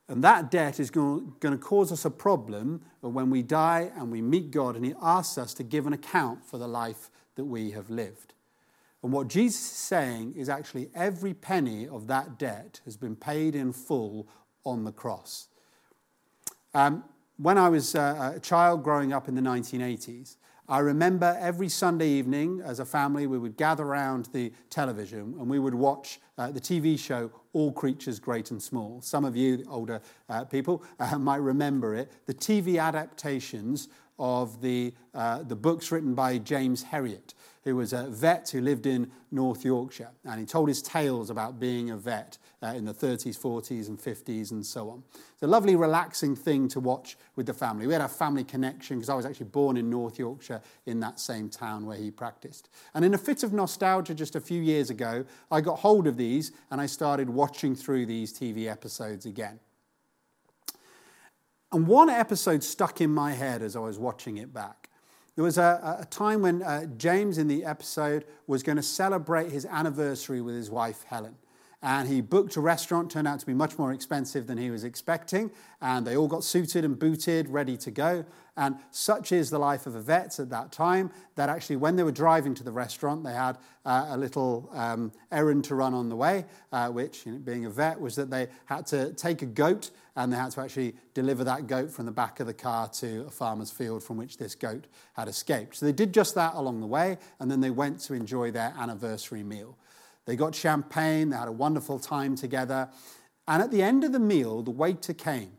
And 0.09 0.23
that 0.25 0.51
debt 0.51 0.81
is 0.81 0.91
going 0.91 1.33
to 1.41 1.57
cause 1.57 1.93
us 1.93 2.05
a 2.05 2.11
problem 2.11 2.83
when 3.01 3.31
we 3.31 3.43
die 3.43 3.91
and 3.97 4.11
we 4.11 4.21
meet 4.21 4.51
God 4.51 4.77
and 4.77 4.85
He 4.85 4.95
asks 5.01 5.39
us 5.39 5.55
to 5.55 5.63
give 5.63 5.87
an 5.87 5.93
account 5.93 6.45
for 6.45 6.59
the 6.59 6.69
life 6.69 7.11
that 7.37 7.45
we 7.45 7.71
have 7.71 7.89
lived. 7.89 8.35
And 9.03 9.13
what 9.13 9.29
Jesus 9.29 9.61
is 9.61 9.77
saying 9.77 10.35
is 10.37 10.49
actually 10.49 10.91
every 10.95 11.35
penny 11.35 11.89
of 11.89 12.07
that 12.09 12.39
debt 12.39 12.81
has 12.85 12.97
been 12.97 13.17
paid 13.17 13.55
in 13.55 13.73
full 13.73 14.29
on 14.65 14.85
the 14.85 14.93
cross. 14.93 15.49
Um, 16.75 17.05
when 17.37 17.59
I 17.59 17.69
was 17.69 17.95
uh, 17.95 18.35
a 18.37 18.41
child 18.41 18.83
growing 18.83 19.13
up 19.13 19.29
in 19.29 19.35
the 19.35 19.43
1980s, 19.43 20.37
I 20.69 20.79
remember 20.79 21.37
every 21.39 21.69
Sunday 21.69 22.09
evening 22.09 22.63
as 22.65 22.79
a 22.79 22.85
family, 22.85 23.27
we 23.27 23.37
would 23.37 23.57
gather 23.57 23.85
around 23.85 24.31
the 24.33 24.53
television 24.71 25.35
and 25.39 25.51
we 25.51 25.59
would 25.59 25.75
watch 25.75 26.21
uh, 26.39 26.51
the 26.51 26.61
TV 26.61 26.99
show 26.99 27.31
All 27.53 27.73
Creatures 27.73 28.19
Great 28.19 28.51
and 28.53 28.63
Small. 28.63 29.01
Some 29.03 29.25
of 29.25 29.37
you 29.37 29.65
older 29.69 30.01
uh, 30.31 30.45
people 30.45 30.83
uh, 30.99 31.19
might 31.19 31.43
remember 31.43 31.95
it. 31.95 32.13
The 32.27 32.35
TV 32.35 32.81
adaptations 32.81 33.89
of 34.23 34.63
the, 34.63 34.95
uh, 35.13 35.43
the 35.43 35.57
books 35.57 35.91
written 35.91 36.15
by 36.15 36.39
James 36.39 36.85
Herriot 36.85 37.35
who 37.65 37.77
was 37.77 37.93
a 37.93 38.09
vet 38.09 38.49
who 38.51 38.61
lived 38.61 38.87
in 38.87 39.11
North 39.31 39.65
Yorkshire. 39.65 40.11
And 40.25 40.41
he 40.41 40.47
told 40.47 40.69
his 40.69 40.83
tales 40.83 41.31
about 41.31 41.61
being 41.61 41.91
a 41.91 41.97
vet 41.97 42.39
uh, 42.63 42.69
in 42.69 42.85
the 42.85 42.95
30s, 42.95 43.39
40s, 43.39 43.89
and 43.89 43.99
50s, 43.99 44.51
and 44.51 44.65
so 44.67 44.91
on. 44.91 45.03
It's 45.33 45.43
a 45.43 45.47
lovely, 45.47 45.77
relaxing 45.77 46.35
thing 46.35 46.69
to 46.69 46.81
watch 46.81 47.17
with 47.37 47.47
the 47.47 47.55
family. 47.55 47.87
We 47.87 47.93
had 47.93 48.03
a 48.03 48.09
family 48.09 48.45
connection 48.45 48.97
because 48.99 49.09
I 49.09 49.15
was 49.15 49.27
actually 49.27 49.47
born 49.47 49.77
in 49.77 49.89
North 49.89 50.19
Yorkshire 50.19 50.61
in 50.87 51.01
that 51.01 51.21
same 51.21 51.49
town 51.49 51.87
where 51.87 51.97
he 51.97 52.11
practiced. 52.11 52.69
And 52.95 53.05
in 53.05 53.15
a 53.15 53.19
fit 53.19 53.43
of 53.43 53.53
nostalgia 53.53 54.15
just 54.15 54.35
a 54.35 54.41
few 54.41 54.61
years 54.61 54.91
ago, 54.91 55.25
I 55.51 55.61
got 55.61 55.79
hold 55.79 56.07
of 56.07 56.17
these 56.17 56.53
and 56.71 56.81
I 56.81 56.87
started 56.87 57.31
watching 57.31 57.77
through 57.77 58.07
these 58.07 58.33
TV 58.33 58.69
episodes 58.69 59.25
again. 59.25 59.61
And 61.73 61.87
one 61.87 62.11
episode 62.11 62.63
stuck 62.63 63.01
in 63.01 63.11
my 63.11 63.33
head 63.33 63.63
as 63.63 63.77
I 63.77 63.81
was 63.81 63.99
watching 63.99 64.37
it 64.37 64.53
back. 64.53 64.91
There 65.35 65.45
was 65.45 65.57
a, 65.57 65.99
a 66.01 66.05
time 66.05 66.43
when 66.43 66.63
uh, 66.63 66.85
James 66.99 67.39
in 67.39 67.49
the 67.49 67.65
episode 67.65 68.27
was 68.47 68.63
going 68.63 68.77
to 68.77 68.83
celebrate 68.83 69.51
his 69.51 69.65
anniversary 69.65 70.43
with 70.43 70.55
his 70.55 70.71
wife 70.71 71.05
Helen. 71.05 71.37
And 71.83 72.09
he 72.09 72.21
booked 72.21 72.57
a 72.57 72.61
restaurant, 72.61 73.11
turned 73.11 73.27
out 73.27 73.41
to 73.41 73.47
be 73.47 73.55
much 73.55 73.79
more 73.79 73.93
expensive 73.93 74.47
than 74.47 74.57
he 74.57 74.71
was 74.71 74.85
expecting, 74.85 75.51
and 75.81 76.07
they 76.07 76.17
all 76.17 76.29
got 76.29 76.45
suited 76.45 76.85
and 76.85 76.99
booted, 76.99 77.49
ready 77.49 77.77
to 77.79 77.91
go. 77.91 78.25
And 78.57 78.77
such 78.91 79.33
is 79.33 79.51
the 79.51 79.59
life 79.59 79.87
of 79.87 79.95
a 79.95 80.01
vet 80.01 80.39
at 80.39 80.51
that 80.51 80.73
time 80.73 81.11
that 81.37 81.49
actually, 81.49 81.77
when 81.77 81.97
they 81.97 82.03
were 82.03 82.13
driving 82.13 82.55
to 82.55 82.63
the 82.63 82.71
restaurant, 82.71 83.25
they 83.25 83.33
had 83.33 83.57
uh, 83.85 84.09
a 84.11 84.17
little 84.17 84.69
um, 84.75 85.11
errand 85.33 85.65
to 85.65 85.75
run 85.75 85.95
on 85.95 86.09
the 86.09 86.17
way, 86.17 86.45
uh, 86.71 86.89
which, 86.89 87.25
you 87.25 87.33
know, 87.33 87.39
being 87.39 87.65
a 87.65 87.71
vet, 87.71 87.99
was 87.99 88.15
that 88.17 88.31
they 88.31 88.49
had 88.67 88.87
to 88.89 89.13
take 89.15 89.43
a 89.43 89.47
goat 89.47 89.91
and 90.15 90.31
they 90.31 90.37
had 90.37 90.51
to 90.53 90.61
actually 90.61 90.95
deliver 91.15 91.43
that 91.45 91.67
goat 91.67 91.91
from 91.91 92.05
the 92.05 92.13
back 92.13 92.41
of 92.41 92.47
the 92.47 92.55
car 92.55 92.87
to 92.89 93.25
a 93.27 93.31
farmer's 93.31 93.71
field 93.71 94.05
from 94.05 94.19
which 94.19 94.37
this 94.37 94.55
goat 94.55 94.87
had 95.15 95.27
escaped. 95.27 95.77
So 95.77 95.87
they 95.87 95.93
did 95.93 96.13
just 96.13 96.35
that 96.35 96.53
along 96.55 96.81
the 96.81 96.87
way, 96.87 97.17
and 97.41 97.51
then 97.51 97.61
they 97.61 97.71
went 97.71 98.01
to 98.01 98.15
enjoy 98.15 98.51
their 98.51 98.75
anniversary 98.79 99.43
meal. 99.43 99.79
They 100.27 100.37
got 100.37 100.55
champagne, 100.55 101.31
they 101.31 101.37
had 101.37 101.49
a 101.49 101.53
wonderful 101.53 101.99
time 101.99 102.37
together. 102.37 102.89
And 103.49 103.63
at 103.63 103.71
the 103.71 103.83
end 103.83 104.05
of 104.05 104.13
the 104.13 104.21
meal, 104.21 104.63
the 104.63 104.71
waiter 104.71 105.15
came. 105.15 105.53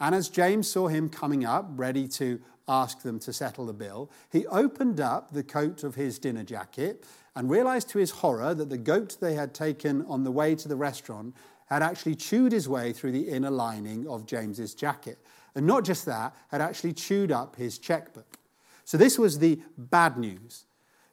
And 0.00 0.14
as 0.14 0.28
James 0.28 0.68
saw 0.68 0.88
him 0.88 1.08
coming 1.08 1.44
up, 1.44 1.66
ready 1.70 2.06
to 2.08 2.40
ask 2.68 3.02
them 3.02 3.18
to 3.20 3.32
settle 3.32 3.66
the 3.66 3.72
bill, 3.72 4.10
he 4.30 4.46
opened 4.46 5.00
up 5.00 5.32
the 5.32 5.42
coat 5.42 5.84
of 5.84 5.94
his 5.94 6.18
dinner 6.18 6.44
jacket 6.44 7.04
and 7.36 7.50
realized 7.50 7.88
to 7.90 7.98
his 7.98 8.10
horror 8.10 8.54
that 8.54 8.70
the 8.70 8.78
goat 8.78 9.16
they 9.20 9.34
had 9.34 9.54
taken 9.54 10.04
on 10.06 10.24
the 10.24 10.30
way 10.30 10.54
to 10.54 10.68
the 10.68 10.76
restaurant 10.76 11.34
had 11.66 11.82
actually 11.82 12.14
chewed 12.14 12.52
his 12.52 12.68
way 12.68 12.92
through 12.92 13.12
the 13.12 13.28
inner 13.28 13.50
lining 13.50 14.06
of 14.06 14.26
James's 14.26 14.74
jacket. 14.74 15.18
And 15.54 15.66
not 15.66 15.84
just 15.84 16.04
that, 16.06 16.34
had 16.48 16.60
actually 16.60 16.92
chewed 16.92 17.32
up 17.32 17.56
his 17.56 17.78
checkbook. 17.78 18.38
So 18.84 18.98
this 18.98 19.18
was 19.18 19.38
the 19.38 19.60
bad 19.78 20.18
news. 20.18 20.66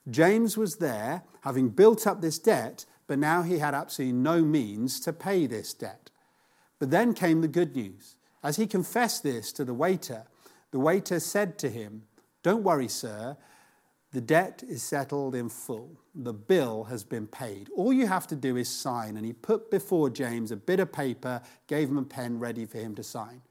James 0.09 0.57
was 0.57 0.77
there, 0.77 1.23
having 1.41 1.69
built 1.69 2.05
up 2.07 2.21
this 2.21 2.39
debt, 2.39 2.85
but 3.11 3.19
now 3.19 3.41
he 3.41 3.59
had 3.59 3.73
absolutely 3.73 4.13
no 4.13 4.41
means 4.41 4.97
to 5.01 5.11
pay 5.11 5.45
this 5.45 5.73
debt. 5.73 6.09
But 6.79 6.91
then 6.91 7.13
came 7.13 7.41
the 7.41 7.49
good 7.49 7.75
news. 7.75 8.15
As 8.41 8.55
he 8.55 8.65
confessed 8.65 9.21
this 9.21 9.51
to 9.51 9.65
the 9.65 9.73
waiter, 9.73 10.27
the 10.71 10.79
waiter 10.79 11.19
said 11.19 11.57
to 11.57 11.69
him, 11.69 12.03
Don't 12.41 12.63
worry, 12.63 12.87
sir, 12.87 13.35
the 14.13 14.21
debt 14.21 14.63
is 14.65 14.81
settled 14.81 15.35
in 15.35 15.49
full. 15.49 15.99
The 16.15 16.31
bill 16.31 16.85
has 16.85 17.03
been 17.03 17.27
paid. 17.27 17.67
All 17.75 17.91
you 17.91 18.07
have 18.07 18.27
to 18.27 18.35
do 18.37 18.55
is 18.55 18.69
sign. 18.69 19.17
And 19.17 19.25
he 19.25 19.33
put 19.33 19.69
before 19.69 20.09
James 20.09 20.49
a 20.49 20.55
bit 20.55 20.79
of 20.79 20.93
paper, 20.93 21.41
gave 21.67 21.89
him 21.89 21.97
a 21.97 22.03
pen 22.03 22.39
ready 22.39 22.65
for 22.65 22.77
him 22.77 22.95
to 22.95 23.03
sign. 23.03 23.41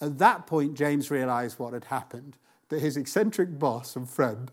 At 0.00 0.18
that 0.18 0.48
point, 0.48 0.74
James 0.74 1.12
realized 1.12 1.60
what 1.60 1.74
had 1.74 1.84
happened 1.84 2.38
that 2.70 2.80
his 2.80 2.96
eccentric 2.96 3.56
boss 3.56 3.94
and 3.94 4.10
friend, 4.10 4.50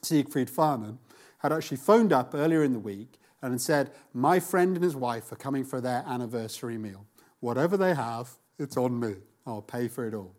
Siegfried 0.00 0.48
Farnon, 0.48 0.96
had 1.44 1.52
actually 1.52 1.76
phoned 1.76 2.10
up 2.10 2.34
earlier 2.34 2.64
in 2.64 2.72
the 2.72 2.78
week 2.78 3.20
and 3.42 3.60
said, 3.60 3.90
My 4.14 4.40
friend 4.40 4.76
and 4.76 4.82
his 4.82 4.96
wife 4.96 5.30
are 5.30 5.36
coming 5.36 5.62
for 5.62 5.78
their 5.78 6.02
anniversary 6.06 6.78
meal. 6.78 7.04
Whatever 7.40 7.76
they 7.76 7.94
have, 7.94 8.30
it's 8.58 8.78
on 8.78 8.98
me. 8.98 9.16
I'll 9.46 9.60
pay 9.60 9.88
for 9.88 10.08
it 10.08 10.14
all. 10.14 10.34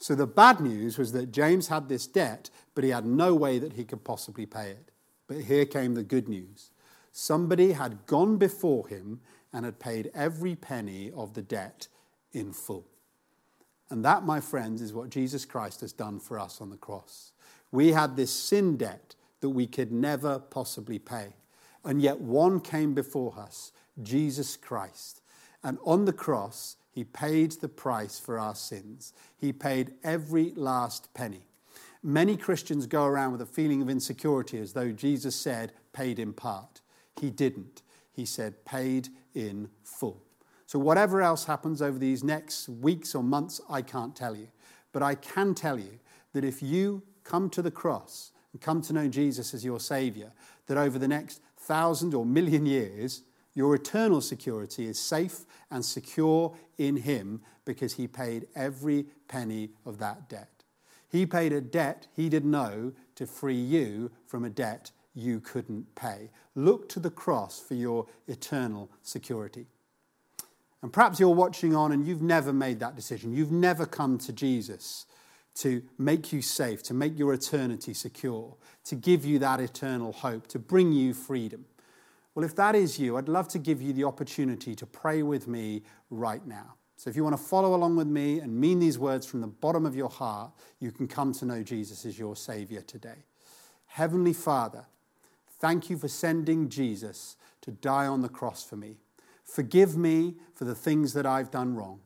So 0.00 0.16
the 0.16 0.26
bad 0.26 0.60
news 0.60 0.98
was 0.98 1.12
that 1.12 1.30
James 1.30 1.68
had 1.68 1.88
this 1.88 2.08
debt, 2.08 2.50
but 2.74 2.82
he 2.82 2.90
had 2.90 3.06
no 3.06 3.36
way 3.36 3.60
that 3.60 3.74
he 3.74 3.84
could 3.84 4.02
possibly 4.02 4.46
pay 4.46 4.70
it. 4.70 4.90
But 5.28 5.42
here 5.42 5.64
came 5.64 5.94
the 5.94 6.02
good 6.02 6.28
news 6.28 6.70
somebody 7.12 7.72
had 7.72 8.04
gone 8.04 8.36
before 8.36 8.86
him 8.88 9.20
and 9.50 9.64
had 9.64 9.78
paid 9.78 10.10
every 10.12 10.54
penny 10.54 11.10
of 11.16 11.32
the 11.32 11.40
debt 11.40 11.88
in 12.32 12.52
full. 12.52 12.84
And 13.88 14.04
that, 14.04 14.24
my 14.24 14.38
friends, 14.40 14.82
is 14.82 14.92
what 14.92 15.08
Jesus 15.08 15.46
Christ 15.46 15.80
has 15.80 15.94
done 15.94 16.20
for 16.20 16.38
us 16.38 16.60
on 16.60 16.68
the 16.68 16.76
cross. 16.76 17.32
We 17.72 17.92
had 17.92 18.16
this 18.16 18.30
sin 18.30 18.76
debt 18.76 19.14
that 19.40 19.50
we 19.50 19.66
could 19.66 19.92
never 19.92 20.38
possibly 20.38 20.98
pay. 20.98 21.28
And 21.84 22.02
yet 22.02 22.20
one 22.20 22.60
came 22.60 22.94
before 22.94 23.38
us, 23.38 23.72
Jesus 24.02 24.56
Christ. 24.56 25.20
And 25.62 25.78
on 25.84 26.04
the 26.04 26.12
cross, 26.12 26.76
he 26.90 27.04
paid 27.04 27.52
the 27.52 27.68
price 27.68 28.18
for 28.18 28.38
our 28.38 28.54
sins. 28.54 29.12
He 29.36 29.52
paid 29.52 29.92
every 30.02 30.52
last 30.56 31.12
penny. 31.14 31.46
Many 32.02 32.36
Christians 32.36 32.86
go 32.86 33.04
around 33.04 33.32
with 33.32 33.42
a 33.42 33.46
feeling 33.46 33.82
of 33.82 33.90
insecurity 33.90 34.58
as 34.58 34.72
though 34.72 34.92
Jesus 34.92 35.36
said, 35.36 35.72
paid 35.92 36.18
in 36.18 36.32
part. 36.32 36.80
He 37.20 37.30
didn't. 37.30 37.82
He 38.12 38.24
said, 38.24 38.64
paid 38.64 39.08
in 39.34 39.68
full. 39.82 40.22
So, 40.66 40.78
whatever 40.78 41.22
else 41.22 41.44
happens 41.44 41.80
over 41.82 41.98
these 41.98 42.24
next 42.24 42.68
weeks 42.68 43.14
or 43.14 43.22
months, 43.22 43.60
I 43.68 43.82
can't 43.82 44.16
tell 44.16 44.34
you. 44.34 44.48
But 44.92 45.02
I 45.02 45.14
can 45.14 45.54
tell 45.54 45.78
you 45.78 45.98
that 46.32 46.44
if 46.44 46.62
you 46.62 47.02
come 47.24 47.50
to 47.50 47.62
the 47.62 47.70
cross 47.70 48.32
and 48.56 48.60
come 48.62 48.80
to 48.80 48.94
know 48.94 49.06
Jesus 49.06 49.52
as 49.52 49.66
your 49.66 49.78
Savior, 49.78 50.32
that 50.66 50.78
over 50.78 50.98
the 50.98 51.06
next 51.06 51.42
thousand 51.58 52.14
or 52.14 52.24
million 52.24 52.64
years, 52.64 53.20
your 53.52 53.74
eternal 53.74 54.22
security 54.22 54.86
is 54.86 54.98
safe 54.98 55.40
and 55.70 55.84
secure 55.84 56.56
in 56.78 56.96
Him 56.96 57.42
because 57.66 57.92
He 57.92 58.08
paid 58.08 58.46
every 58.56 59.04
penny 59.28 59.72
of 59.84 59.98
that 59.98 60.30
debt. 60.30 60.64
He 61.06 61.26
paid 61.26 61.52
a 61.52 61.60
debt 61.60 62.06
He 62.16 62.30
didn't 62.30 62.50
know 62.50 62.94
to 63.16 63.26
free 63.26 63.60
you 63.60 64.10
from 64.26 64.42
a 64.42 64.48
debt 64.48 64.90
you 65.14 65.40
couldn't 65.40 65.94
pay. 65.94 66.30
Look 66.54 66.88
to 66.90 66.98
the 66.98 67.10
cross 67.10 67.60
for 67.60 67.74
your 67.74 68.06
eternal 68.26 68.90
security. 69.02 69.66
And 70.80 70.90
perhaps 70.90 71.20
you're 71.20 71.28
watching 71.28 71.76
on 71.76 71.92
and 71.92 72.06
you've 72.06 72.22
never 72.22 72.54
made 72.54 72.80
that 72.80 72.96
decision. 72.96 73.34
You've 73.34 73.52
never 73.52 73.84
come 73.84 74.16
to 74.16 74.32
Jesus 74.32 75.04
to 75.56 75.82
make 75.98 76.32
you 76.32 76.42
safe, 76.42 76.82
to 76.84 76.94
make 76.94 77.18
your 77.18 77.32
eternity 77.32 77.94
secure, 77.94 78.54
to 78.84 78.94
give 78.94 79.24
you 79.24 79.38
that 79.38 79.60
eternal 79.60 80.12
hope, 80.12 80.46
to 80.48 80.58
bring 80.58 80.92
you 80.92 81.14
freedom. 81.14 81.64
Well, 82.34 82.44
if 82.44 82.54
that 82.56 82.74
is 82.74 82.98
you, 82.98 83.16
I'd 83.16 83.28
love 83.28 83.48
to 83.48 83.58
give 83.58 83.80
you 83.80 83.94
the 83.94 84.04
opportunity 84.04 84.74
to 84.74 84.86
pray 84.86 85.22
with 85.22 85.48
me 85.48 85.82
right 86.10 86.46
now. 86.46 86.74
So 86.98 87.08
if 87.08 87.16
you 87.16 87.24
want 87.24 87.36
to 87.36 87.42
follow 87.42 87.74
along 87.74 87.96
with 87.96 88.06
me 88.06 88.40
and 88.40 88.54
mean 88.54 88.78
these 88.78 88.98
words 88.98 89.26
from 89.26 89.40
the 89.40 89.46
bottom 89.46 89.86
of 89.86 89.96
your 89.96 90.10
heart, 90.10 90.52
you 90.78 90.92
can 90.92 91.08
come 91.08 91.32
to 91.34 91.46
know 91.46 91.62
Jesus 91.62 92.04
as 92.04 92.18
your 92.18 92.36
Savior 92.36 92.82
today. 92.82 93.24
Heavenly 93.86 94.34
Father, 94.34 94.84
thank 95.58 95.88
you 95.88 95.96
for 95.96 96.08
sending 96.08 96.68
Jesus 96.68 97.36
to 97.62 97.70
die 97.70 98.06
on 98.06 98.20
the 98.20 98.28
cross 98.28 98.62
for 98.62 98.76
me. 98.76 98.98
Forgive 99.42 99.96
me 99.96 100.34
for 100.54 100.64
the 100.64 100.74
things 100.74 101.14
that 101.14 101.24
I've 101.24 101.50
done 101.50 101.74
wrong. 101.74 102.00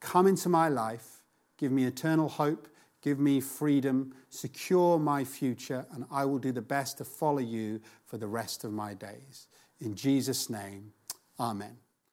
Come 0.00 0.26
into 0.26 0.48
my 0.48 0.68
life, 0.68 1.22
give 1.56 1.72
me 1.72 1.84
eternal 1.84 2.28
hope, 2.28 2.68
give 3.02 3.18
me 3.18 3.40
freedom, 3.40 4.14
secure 4.30 4.98
my 4.98 5.24
future, 5.24 5.84
and 5.92 6.04
I 6.10 6.24
will 6.24 6.38
do 6.38 6.52
the 6.52 6.62
best 6.62 6.98
to 6.98 7.04
follow 7.04 7.40
you 7.40 7.80
for 8.06 8.16
the 8.16 8.28
rest 8.28 8.64
of 8.64 8.72
my 8.72 8.94
days. 8.94 9.48
In 9.80 9.94
Jesus' 9.94 10.48
name, 10.48 10.92
amen. 11.38 11.81